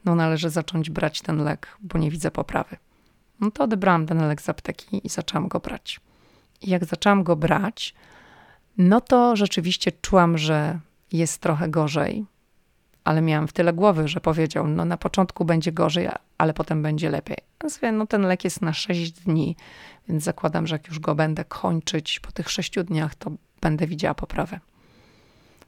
[0.04, 2.76] no należy zacząć brać ten lek, bo nie widzę poprawy.
[3.40, 6.00] No to odebrałam ten lek z apteki i zaczęłam go brać.
[6.62, 7.94] I jak zaczęłam go brać,
[8.78, 10.80] no to rzeczywiście czułam, że
[11.12, 12.24] jest trochę gorzej,
[13.04, 16.08] ale miałam w tyle głowy, że powiedział, no na początku będzie gorzej,
[16.38, 17.36] ale potem będzie lepiej.
[17.62, 19.56] Więc no ten lek jest na 6 dni,
[20.08, 24.14] więc zakładam, że jak już go będę kończyć po tych 6 dniach, to będę widziała
[24.14, 24.60] poprawę.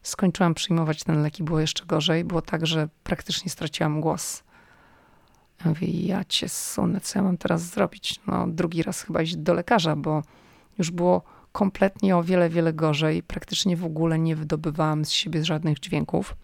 [0.02, 2.24] Skończyłam przyjmować ten lek i było jeszcze gorzej.
[2.24, 4.42] Było tak, że praktycznie straciłam głos.
[5.64, 8.20] Ja mówię, ja cię sunę, co ja mam teraz zrobić?
[8.26, 10.22] No drugi raz chyba iść do lekarza, bo
[10.78, 11.22] już było
[11.58, 13.22] kompletnie o wiele, wiele gorzej.
[13.22, 16.36] Praktycznie w ogóle nie wydobywałam z siebie żadnych dźwięków.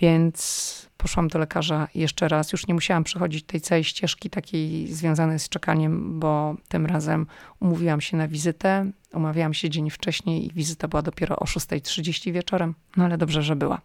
[0.00, 2.52] Więc poszłam do lekarza jeszcze raz.
[2.52, 7.26] Już nie musiałam przechodzić tej całej ścieżki takiej związanej z czekaniem, bo tym razem
[7.60, 8.90] umówiłam się na wizytę.
[9.12, 12.74] Umawiałam się dzień wcześniej i wizyta była dopiero o 6.30 wieczorem.
[12.96, 13.80] No ale dobrze, że była.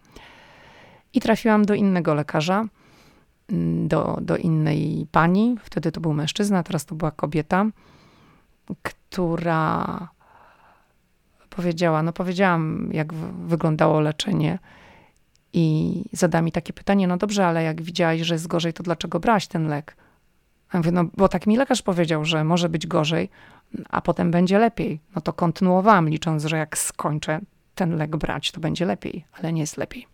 [1.14, 2.66] I trafiłam do innego lekarza,
[3.50, 5.56] mm, do, do innej pani.
[5.64, 7.66] Wtedy to był mężczyzna, teraz to była kobieta,
[8.84, 10.17] która
[11.58, 14.60] powiedziała, no powiedziałam, jak wyglądało leczenie
[15.54, 19.20] i zada mi takie pytanie, no dobrze, ale jak widziałaś, że jest gorzej, to dlaczego
[19.20, 19.96] brałaś ten lek?
[20.74, 23.30] Ja mówię, no bo tak mi lekarz powiedział, że może być gorzej,
[23.90, 25.00] a potem będzie lepiej.
[25.16, 27.40] No to kontynuowałam, licząc, że jak skończę
[27.76, 30.08] ten lek brać, to będzie lepiej, ale nie jest lepiej.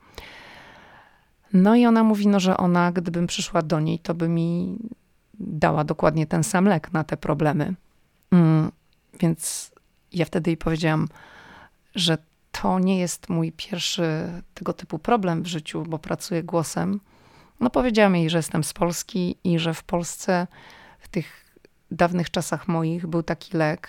[1.54, 4.78] No i ona mówi, no że ona, gdybym przyszła do niej, to by mi
[5.40, 7.74] dała dokładnie ten sam lek na te problemy.
[8.32, 8.72] Mm,
[9.20, 9.72] więc
[10.14, 11.08] ja wtedy jej powiedziałam,
[11.96, 12.18] że
[12.52, 14.04] to nie jest mój pierwszy
[14.54, 17.00] tego typu problem w życiu, bo pracuję głosem.
[17.60, 20.48] No powiedziałam jej, że jestem z Polski i że w Polsce
[21.00, 21.58] w tych
[21.92, 23.88] dawnych czasach moich był taki lek.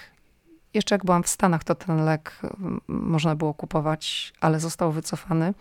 [0.75, 2.41] Jeszcze jak byłam w Stanach, to ten lek
[2.89, 5.55] można było kupować, ale został wycofany.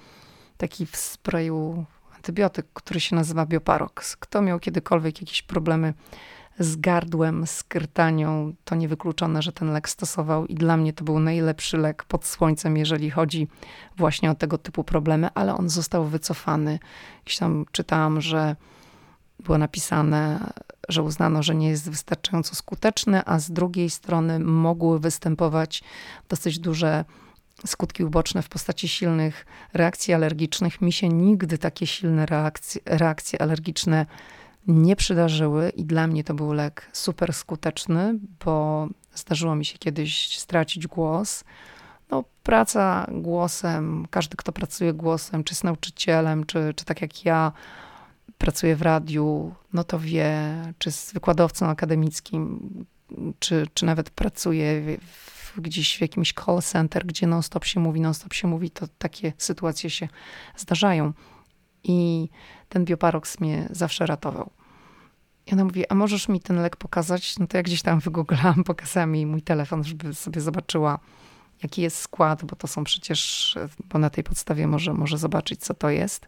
[0.57, 4.15] Taki w sprayu antybiotyk, który się nazywa Bioparox.
[4.15, 5.93] Kto miał kiedykolwiek jakieś problemy
[6.59, 11.19] z gardłem, z krtanią, to niewykluczone, że ten lek stosował i dla mnie to był
[11.19, 13.47] najlepszy lek pod słońcem, jeżeli chodzi
[13.97, 16.79] właśnie o tego typu problemy, ale on został wycofany.
[17.25, 18.55] Gdzieś tam czytałam, że
[19.39, 20.51] było napisane,
[20.89, 25.83] że uznano, że nie jest wystarczająco skuteczny, a z drugiej strony mogły występować
[26.29, 27.05] dosyć duże
[27.65, 30.81] skutki uboczne w postaci silnych reakcji alergicznych.
[30.81, 34.05] Mi się nigdy takie silne reakcje, reakcje alergiczne nie
[34.95, 40.87] przydarzyły i dla mnie to był lek super skuteczny, bo zdarzyło mi się kiedyś stracić
[40.87, 41.43] głos.
[42.11, 47.51] No, praca głosem, każdy, kto pracuje głosem, czy z nauczycielem, czy, czy tak jak ja
[48.37, 50.41] pracuję w radiu, no to wie,
[50.77, 52.69] czy z wykładowcą akademickim,
[53.39, 58.33] czy, czy nawet pracuje w, gdzieś w jakimś call center, gdzie non-stop się mówi, non-stop
[58.33, 60.07] się mówi, to takie sytuacje się
[60.57, 61.13] zdarzają.
[61.83, 62.29] I
[62.73, 64.49] ten bioparoks mnie zawsze ratował.
[65.47, 67.39] I ona mówi, a możesz mi ten lek pokazać?
[67.39, 70.99] No to ja gdzieś tam wygooglałam, pokazałam jej mój telefon, żeby sobie zobaczyła,
[71.63, 73.57] jaki jest skład, bo to są przecież,
[73.89, 76.27] bo na tej podstawie może, może zobaczyć, co to jest.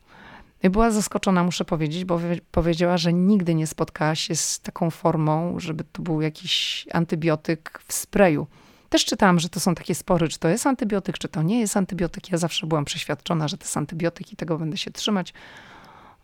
[0.64, 2.20] I była zaskoczona, muszę powiedzieć, bo
[2.52, 7.94] powiedziała, że nigdy nie spotkała się z taką formą, żeby to był jakiś antybiotyk w
[7.94, 8.48] sprayu.
[8.90, 11.78] Też czytałam, że to są takie spory, czy to jest antybiotyk, czy to nie jest
[11.78, 12.32] antybiotyk.
[12.32, 15.34] Ja zawsze byłam przeświadczona, że to jest antybiotyk i tego będę się trzymać.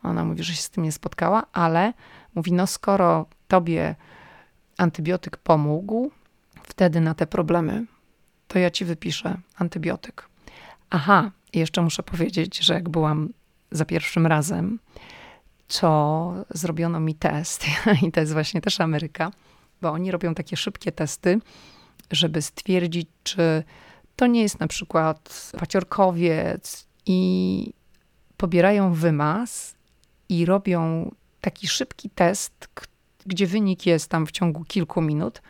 [0.04, 1.94] Ona mówi, że się z tym nie spotkała, ale
[2.36, 3.96] mówi, no skoro tobie
[4.78, 6.12] antybiotyk pomógł
[6.64, 7.86] wtedy na te problemy,
[8.48, 10.28] to ja ci wypiszę antybiotyk.
[10.90, 13.30] Aha, jeszcze muszę powiedzieć, że jak byłam
[13.72, 14.80] za pierwszym razem,
[15.80, 17.66] to zrobiono mi test,
[18.08, 19.32] i to jest właśnie też Ameryka,
[19.82, 21.40] bo oni robią takie szybkie testy,
[22.12, 23.64] żeby stwierdzić, czy
[24.16, 27.74] to nie jest na przykład paciorkowiec i
[28.38, 29.76] pobierają wymaz
[30.32, 32.70] i robią taki szybki test,
[33.26, 35.42] gdzie wynik jest tam w ciągu kilku minut.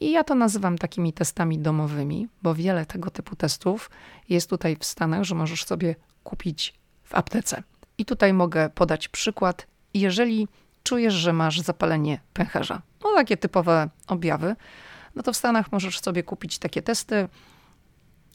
[0.00, 3.90] I ja to nazywam takimi testami domowymi, bo wiele tego typu testów
[4.28, 5.94] jest tutaj w Stanach, że możesz sobie
[6.24, 7.62] kupić w aptece.
[7.98, 9.66] I tutaj mogę podać przykład.
[9.94, 10.48] Jeżeli
[10.82, 14.56] czujesz, że masz zapalenie pęcherza, no takie typowe objawy,
[15.14, 17.28] no to w Stanach możesz sobie kupić takie testy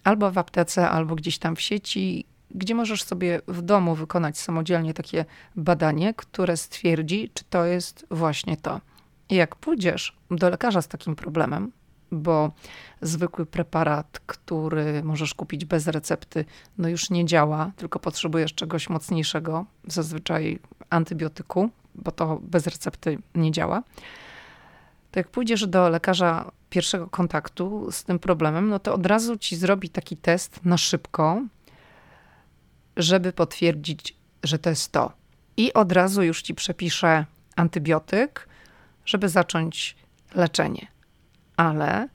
[0.03, 4.93] albo w aptece, albo gdzieś tam w sieci gdzie możesz sobie w domu wykonać samodzielnie
[4.93, 8.81] takie badanie, które stwierdzi, czy to jest właśnie to.
[9.29, 11.71] I jak pójdziesz do lekarza z takim problemem,
[12.11, 12.51] bo
[13.01, 16.45] zwykły preparat, który możesz kupić bez recepty,
[16.77, 20.59] no już nie działa, tylko potrzebujesz czegoś mocniejszego, zazwyczaj
[20.89, 23.83] antybiotyku, bo to bez recepty nie działa.
[25.11, 29.55] To jak pójdziesz do lekarza pierwszego kontaktu z tym problemem, no to od razu ci
[29.55, 31.41] zrobi taki test na szybko,
[32.97, 35.13] żeby potwierdzić, że to jest to.
[35.57, 37.25] I od razu już ci przepisze
[37.55, 38.47] antybiotyk,
[39.05, 39.95] żeby zacząć
[40.35, 40.87] leczenie.
[41.57, 42.09] Ale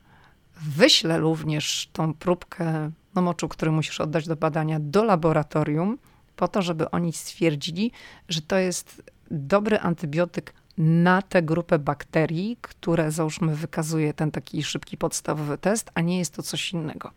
[0.61, 5.99] wyślę również tą próbkę no, moczu, który musisz oddać do badania, do laboratorium,
[6.37, 7.93] po to, żeby oni stwierdzili,
[8.29, 14.97] że to jest dobry antybiotyk na tę grupę bakterii, które załóżmy wykazuje ten taki szybki
[14.97, 17.11] podstawowy test, a nie jest to coś innego.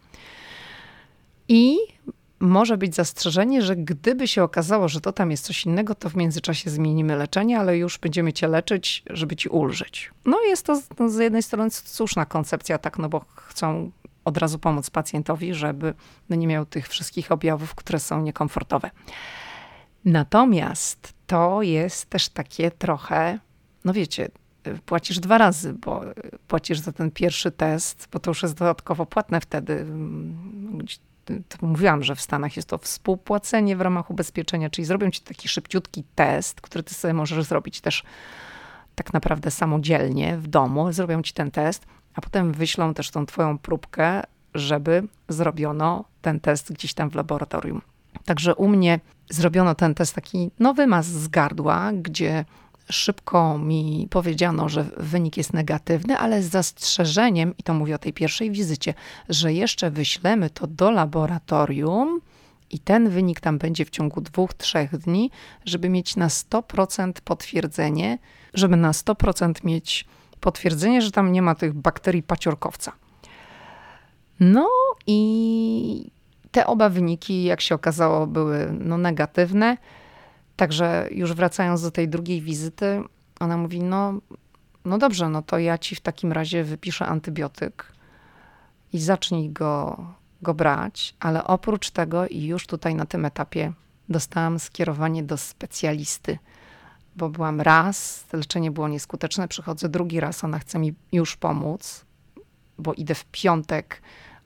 [1.48, 1.78] I
[2.40, 6.16] może być zastrzeżenie, że gdyby się okazało, że to tam jest coś innego, to w
[6.16, 10.12] międzyczasie zmienimy leczenie, ale już będziemy cię leczyć, żeby ci ulżyć.
[10.26, 13.92] No jest to z jednej strony słuszna koncepcja, tak, no bo chcą
[14.26, 15.94] od razu pomóc pacjentowi, żeby
[16.30, 18.92] nie miał tych wszystkich objawów, które są niekomfortowe.
[20.06, 23.40] Natomiast to jest też takie trochę,
[23.86, 24.30] no wiecie,
[24.86, 26.02] płacisz dwa razy, bo
[26.48, 29.86] płacisz za ten pierwszy test, bo to już jest dodatkowo płatne wtedy.
[31.30, 35.48] Mm, mówiłam, że w Stanach jest to współpłacenie w ramach ubezpieczenia, czyli zrobią ci taki
[35.48, 38.04] szybciutki test, który ty sobie możesz zrobić też
[38.96, 40.92] tak naprawdę samodzielnie w domu.
[40.92, 44.22] Zrobią ci ten test, a potem wyślą też tą twoją próbkę,
[44.54, 47.82] żeby zrobiono ten test gdzieś tam w laboratorium.
[48.26, 52.46] Także u mnie zrobiono ten test taki nowy mas z gardła, gdzie
[52.92, 58.14] szybko mi powiedziano, że wynik jest negatywny, ale z zastrzeżeniem, i to mówię o tej
[58.14, 58.94] pierwszej wizycie,
[59.30, 62.22] że jeszcze wyślemy to do laboratorium
[62.70, 65.32] i ten wynik tam będzie w ciągu dwóch, trzech dni,
[65.66, 68.18] żeby mieć na 100% potwierdzenie,
[68.54, 70.06] żeby na 100% mieć
[70.40, 72.92] potwierdzenie, że tam nie ma tych bakterii paciorkowca.
[74.40, 74.70] No
[75.08, 76.12] i
[76.52, 79.78] te oba wyniki, jak się okazało, były no, negatywne.
[80.60, 83.04] Także już wracając do tej drugiej wizyty,
[83.40, 84.14] ona mówi: No,
[84.86, 87.94] no dobrze, no to ja ci w takim razie wypiszę antybiotyk
[88.94, 89.98] i zacznij go,
[90.42, 93.74] go brać, ale oprócz tego, i już tutaj na tym etapie
[94.10, 96.38] dostałam skierowanie do specjalisty,
[97.16, 102.06] bo byłam raz, leczenie było nieskuteczne, przychodzę drugi raz, ona chce mi już pomóc,
[102.78, 104.02] bo idę w piątek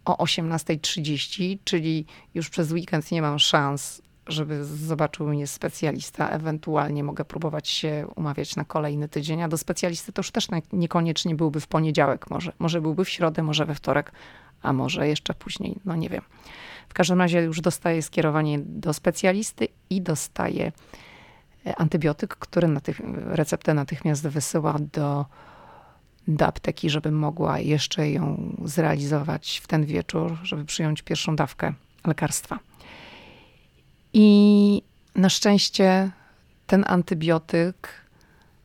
[0.05, 6.29] o 18.30, czyli już przez weekend nie mam szans, żeby zobaczył mnie specjalista.
[6.29, 11.35] Ewentualnie mogę próbować się umawiać na kolejny tydzień, a do specjalisty to już też niekoniecznie
[11.35, 14.11] byłby w poniedziałek, może, może byłby w środę, może we wtorek,
[14.61, 16.21] a może jeszcze później, no nie wiem.
[16.89, 20.71] W każdym razie już dostaję skierowanie do specjalisty i dostaję
[21.65, 25.25] e, antybiotyk, który natych, receptę natychmiast wysyła do
[26.27, 31.73] do apteki, żeby mogła jeszcze ją zrealizować w ten wieczór, żeby przyjąć pierwszą dawkę
[32.07, 32.59] lekarstwa.
[34.13, 34.81] I
[35.15, 36.11] na szczęście
[36.67, 37.89] ten antybiotyk,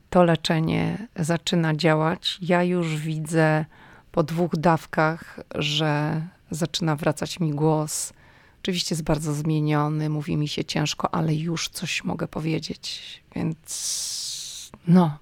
[0.09, 2.37] to leczenie zaczyna działać.
[2.41, 3.65] Ja już widzę
[4.11, 8.13] po dwóch dawkach, że zaczyna wracać mi głos.
[8.61, 13.01] Oczywiście jest bardzo zmieniony, mówi mi się ciężko, ale już coś mogę powiedzieć.
[13.35, 15.17] Więc no,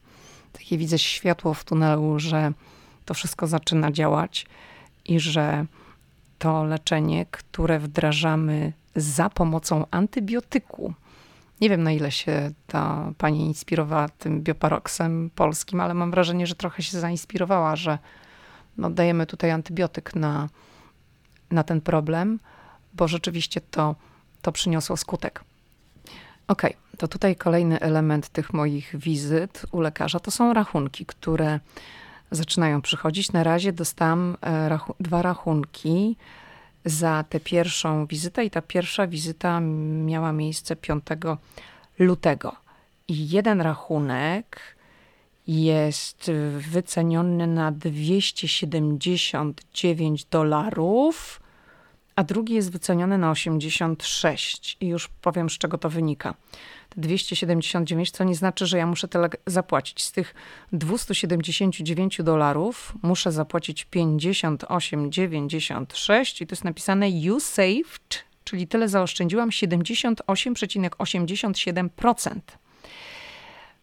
[0.54, 2.52] takie widzę światło w tunelu, że
[3.06, 4.46] to wszystko zaczyna działać
[5.06, 5.66] i że
[6.40, 10.94] to leczenie, które wdrażamy za pomocą antybiotyku.
[11.62, 16.56] Nie wiem, na ile się ta pani inspirowała tym bioparoksem polskim, ale mam wrażenie, że
[16.56, 17.98] trochę się zainspirowała, że
[18.78, 20.50] no, dajemy tutaj antybiotyk na,
[21.52, 22.40] na ten problem,
[22.94, 23.96] bo rzeczywiście to,
[24.42, 25.44] to przyniosło skutek.
[26.48, 31.60] Okay, to tutaj kolejny element tych moich wizyt u lekarza to są rachunki, które
[32.32, 33.32] zaczynają przychodzić.
[33.32, 36.16] Na razie dostałam e, rachu dwa rachunki
[36.90, 39.60] za tę pierwszą wizytę i ta pierwsza wizyta
[40.06, 41.04] miała miejsce 5
[42.00, 42.56] lutego.
[43.08, 44.78] I jeden rachunek
[45.48, 51.42] jest wyceniony na 279 dolarów
[52.18, 56.34] a drugi jest wyceniony na 86 i już powiem, z czego to wynika.
[56.98, 60.04] 279, co nie znaczy, że ja muszę tyle zapłacić.
[60.04, 60.36] Z tych
[60.72, 72.40] 279 dolarów muszę zapłacić 58,96 i to jest napisane you saved, czyli tyle zaoszczędziłam 78,87%.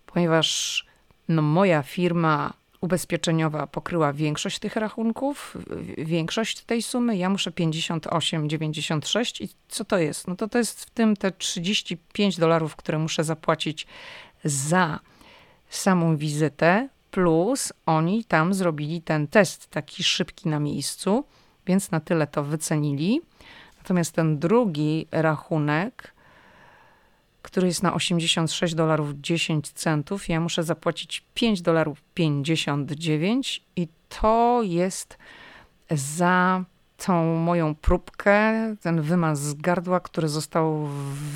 [0.06, 0.86] Ponieważ
[1.28, 2.52] no, moja firma
[2.84, 5.56] ubezpieczeniowa pokryła większość tych rachunków,
[5.98, 7.16] większość tej sumy.
[7.16, 10.28] Ja muszę 58,96 i co to jest?
[10.28, 13.86] No to to jest w tym te 35 dolarów, które muszę zapłacić
[14.44, 15.00] za
[15.68, 21.24] samą wizytę, Plus oni tam zrobili ten test taki szybki na miejscu,
[21.66, 23.20] więc na tyle to wycenili.
[23.78, 26.13] Natomiast ten drugi rachunek,
[27.44, 34.60] który jest na 86 dolarów 10 centów, ja muszę zapłacić 5 dolarów 59 i to
[34.62, 35.18] jest
[35.90, 36.64] za
[36.96, 40.86] tą moją próbkę, ten wymaz z gardła, który został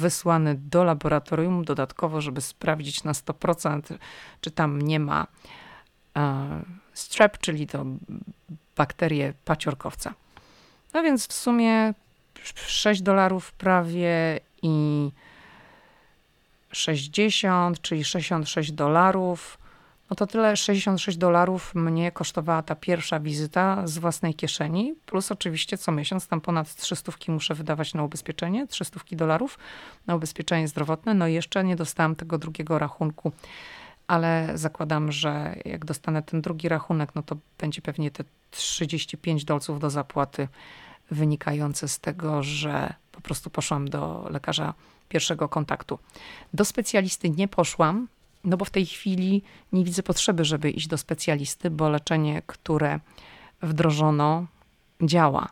[0.00, 3.98] wysłany do laboratorium dodatkowo, żeby sprawdzić na 100%,
[4.40, 5.26] czy tam nie ma
[6.16, 7.84] e, strep, czyli to
[8.76, 10.14] bakterie paciorkowca.
[10.94, 11.94] No więc w sumie
[12.54, 15.10] 6 dolarów prawie i
[16.72, 19.58] 60, czyli 66 dolarów.
[20.10, 25.78] No to tyle 66 dolarów mnie kosztowała ta pierwsza wizyta z własnej kieszeni, plus oczywiście
[25.78, 29.58] co miesiąc tam ponad 300 muszę wydawać na ubezpieczenie, 300 dolarów
[30.06, 31.14] na ubezpieczenie zdrowotne.
[31.14, 33.32] No i jeszcze nie dostałam tego drugiego rachunku,
[34.06, 39.80] ale zakładam, że jak dostanę ten drugi rachunek, no to będzie pewnie te 35 dolców
[39.80, 40.48] do zapłaty
[41.10, 44.74] wynikające z tego, że po prostu poszłam do lekarza
[45.08, 45.98] pierwszego kontaktu.
[46.54, 48.08] Do specjalisty nie poszłam,
[48.44, 49.42] no bo w tej chwili
[49.72, 53.00] nie widzę potrzeby, żeby iść do specjalisty, bo leczenie, które
[53.62, 54.46] wdrożono,
[55.02, 55.48] działa.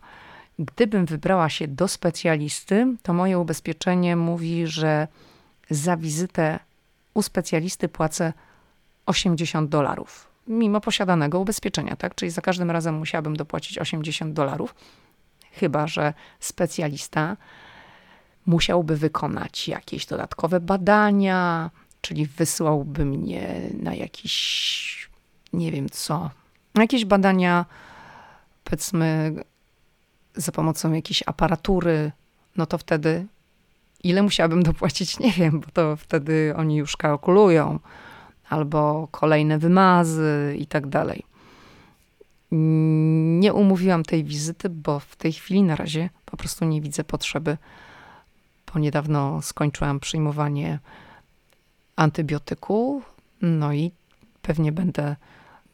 [0.59, 5.09] Gdybym wybrała się do specjalisty, to moje ubezpieczenie mówi, że
[5.71, 6.59] za wizytę
[7.15, 8.33] u specjalisty płacę
[9.07, 12.15] 80 dolarów, mimo posiadanego ubezpieczenia, tak?
[12.15, 14.75] Czyli za każdym razem musiałabym dopłacić 80 dolarów,
[15.53, 17.37] chyba że specjalista
[18.47, 21.71] musiałby wykonać jakieś dodatkowe badania,
[22.01, 25.11] czyli wysłałby mnie na jakiś,
[25.53, 26.31] nie wiem co,
[26.75, 27.65] jakieś badania,
[28.65, 29.35] powiedzmy,
[30.35, 32.13] za pomocą jakiejś aparatury,
[32.57, 33.27] no to wtedy
[34.05, 37.79] ile musiałabym dopłacić, nie wiem, bo to wtedy oni już kalkulują,
[38.49, 41.25] albo kolejne wymazy i tak dalej.
[43.41, 47.57] Nie umówiłam tej wizyty, bo w tej chwili na razie po prostu nie widzę potrzeby,
[48.77, 50.79] bo niedawno skończyłam przyjmowanie
[51.97, 53.03] antybiotyku,
[53.43, 53.91] no i
[54.43, 55.17] pewnie będę,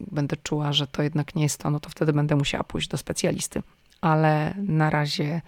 [0.00, 2.96] będę czuła, że to jednak nie jest to, no to wtedy będę musiała pójść do
[2.96, 3.62] specjalisty.
[4.00, 5.42] Ale na razie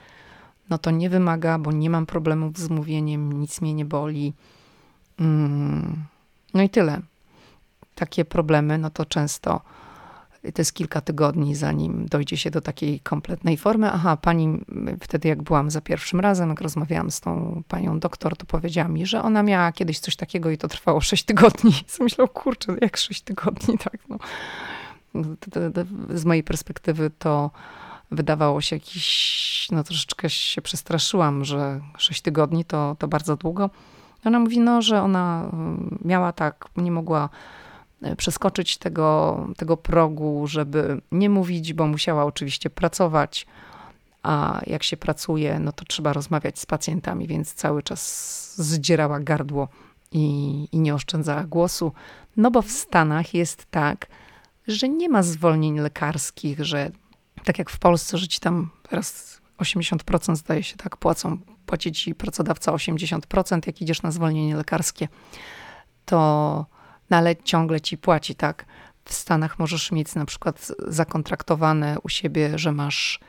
[0.70, 4.32] no to nie wymaga, bo nie mam problemów z mówieniem, nic mnie nie boli.
[5.20, 6.04] Mm,
[6.54, 7.00] no i tyle.
[7.94, 9.60] Takie problemy, no to często
[10.52, 13.90] to jest kilka tygodni, zanim dojdzie się do takiej kompletnej formy.
[13.92, 14.60] Aha, pani,
[15.00, 19.06] wtedy jak byłam za pierwszym razem, jak rozmawiałam z tą panią doktor, to powiedziała mi,
[19.06, 21.72] że ona miała kiedyś coś takiego i to trwało 6 tygodni.
[22.00, 24.18] Myślał, kurczę, jak 6 tygodni, tak no.
[26.14, 27.50] Z mojej perspektywy to
[28.10, 33.70] wydawało się jakiś, no troszeczkę się przestraszyłam, że 6 tygodni to, to bardzo długo.
[34.24, 37.28] Ona mówi, no, że ona mm, miała tak, nie mogła
[38.16, 43.46] przeskoczyć tego, tego progu, żeby nie mówić, bo musiała oczywiście pracować.
[44.22, 49.68] A jak się pracuje, no to trzeba rozmawiać z pacjentami, więc cały czas zdzierała gardło
[50.12, 51.92] i, i nie oszczędzała głosu.
[52.36, 54.06] No bo w Stanach jest tak,
[54.66, 56.90] że nie ma zwolnień lekarskich, że
[57.44, 62.14] tak jak w Polsce, że ci tam teraz 80% zdaje się tak płacą, płaci ci
[62.14, 65.08] pracodawca 80%, jak idziesz na zwolnienie lekarskie,
[66.04, 66.66] to
[67.10, 68.66] no ale ciągle ci płaci, tak?
[69.04, 73.20] W Stanach możesz mieć na przykład zakontraktowane u siebie, że masz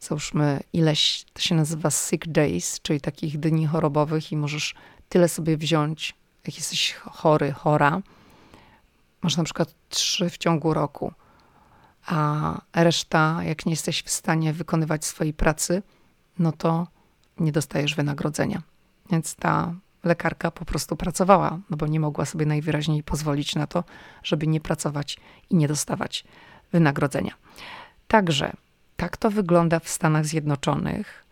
[0.00, 4.74] załóżmy ileś, to się nazywa sick days, czyli takich dni chorobowych i możesz
[5.08, 6.14] tyle sobie wziąć,
[6.46, 8.02] jak jesteś chory, chora.
[9.22, 11.12] Masz na przykład trzy w ciągu roku,
[12.06, 15.82] a reszta, jak nie jesteś w stanie wykonywać swojej pracy,
[16.38, 16.86] no to
[17.38, 18.62] nie dostajesz wynagrodzenia.
[19.10, 19.74] Więc ta
[20.04, 23.84] lekarka po prostu pracowała, no bo nie mogła sobie najwyraźniej pozwolić na to,
[24.22, 25.16] żeby nie pracować
[25.50, 26.24] i nie dostawać
[26.72, 27.34] wynagrodzenia.
[28.08, 28.52] Także
[28.96, 31.26] tak to wygląda w Stanach Zjednoczonych.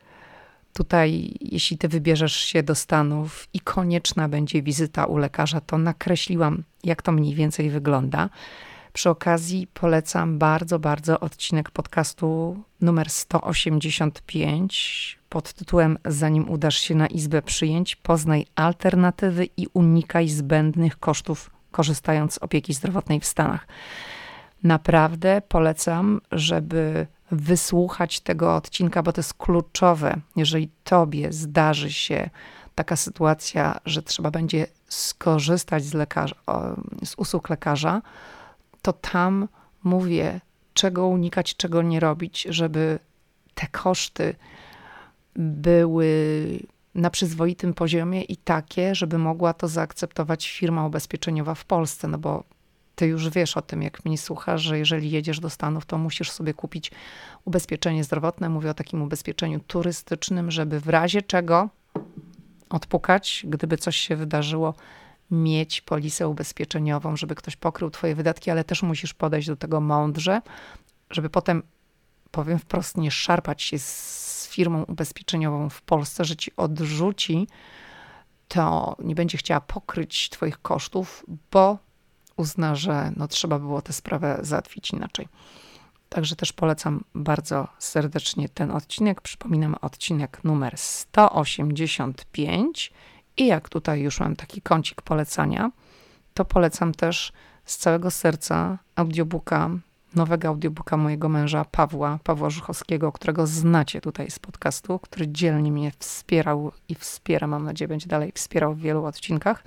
[0.72, 6.62] Tutaj, jeśli ty wybierzesz się do Stanów i konieczna będzie wizyta u lekarza, to nakreśliłam,
[6.84, 8.28] jak to mniej więcej wygląda.
[8.92, 17.06] Przy okazji polecam bardzo, bardzo odcinek podcastu numer 185 pod tytułem Zanim udasz się na
[17.06, 23.66] izbę przyjęć, poznaj alternatywy i unikaj zbędnych kosztów korzystając z opieki zdrowotnej w Stanach.
[24.62, 30.16] Naprawdę polecam, żeby wysłuchać tego odcinka, bo to jest kluczowe.
[30.36, 32.30] Jeżeli tobie zdarzy się
[32.74, 36.34] taka sytuacja, że trzeba będzie skorzystać z, lekarza,
[37.04, 38.02] z usług lekarza,
[38.82, 39.48] to tam
[39.84, 40.40] mówię,
[40.74, 42.98] czego unikać, czego nie robić, żeby
[43.54, 44.34] te koszty
[45.36, 46.08] były
[46.94, 52.44] na przyzwoitym poziomie i takie, żeby mogła to zaakceptować firma ubezpieczeniowa w Polsce, no bo
[52.94, 56.30] ty już wiesz o tym, jak mnie słuchasz, że jeżeli jedziesz do Stanów, to musisz
[56.30, 56.90] sobie kupić
[57.44, 58.48] ubezpieczenie zdrowotne.
[58.48, 61.68] Mówię o takim ubezpieczeniu turystycznym, żeby w razie czego
[62.70, 64.74] odpukać, gdyby coś się wydarzyło,
[65.30, 70.42] mieć polisę ubezpieczeniową, żeby ktoś pokrył twoje wydatki, ale też musisz podejść do tego mądrze,
[71.10, 71.62] żeby potem,
[72.30, 77.46] powiem wprost, nie szarpać się z firmą ubezpieczeniową w Polsce, że ci odrzuci,
[78.48, 81.78] to nie będzie chciała pokryć twoich kosztów, bo
[82.36, 85.28] uzna, że no, trzeba było tę sprawę załatwić inaczej.
[86.08, 89.20] Także też polecam bardzo serdecznie ten odcinek.
[89.20, 92.92] Przypominam odcinek numer 185.
[93.38, 95.70] I jak tutaj już mam taki kącik polecania,
[96.34, 97.32] to polecam też
[97.64, 99.70] z całego serca audiobooka,
[100.14, 105.92] nowego audiobooka mojego męża Pawła, Pawła Żuchowskiego, którego znacie tutaj z podcastu, który dzielnie mnie
[105.98, 109.64] wspierał i wspiera, mam nadzieję, będzie dalej wspierał w wielu odcinkach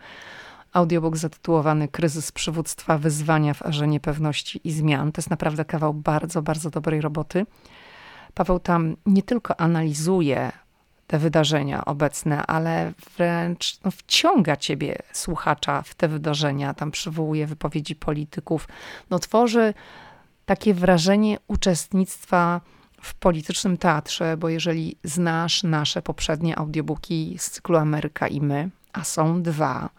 [0.74, 5.12] audiobook zatytułowany Kryzys przywództwa, wyzwania w erze niepewności i zmian.
[5.12, 7.46] To jest naprawdę kawał bardzo, bardzo dobrej roboty.
[8.34, 10.52] Paweł tam nie tylko analizuje
[11.12, 16.74] te wydarzenia obecne, ale wręcz no, wciąga ciebie, słuchacza, w te wydarzenia.
[16.74, 18.68] Tam przywołuje wypowiedzi polityków.
[19.10, 19.74] No, tworzy
[20.46, 22.62] takie wrażenie uczestnictwa
[23.02, 29.04] w politycznym teatrze, bo jeżeli znasz nasze poprzednie audiobooki z cyklu Ameryka i my, a
[29.04, 29.90] są dwa,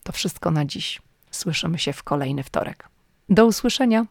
[0.06, 1.02] To wszystko na dziś.
[1.32, 2.90] Słyszymy się w kolejny wtorek.
[3.30, 4.06] Do usłyszenia.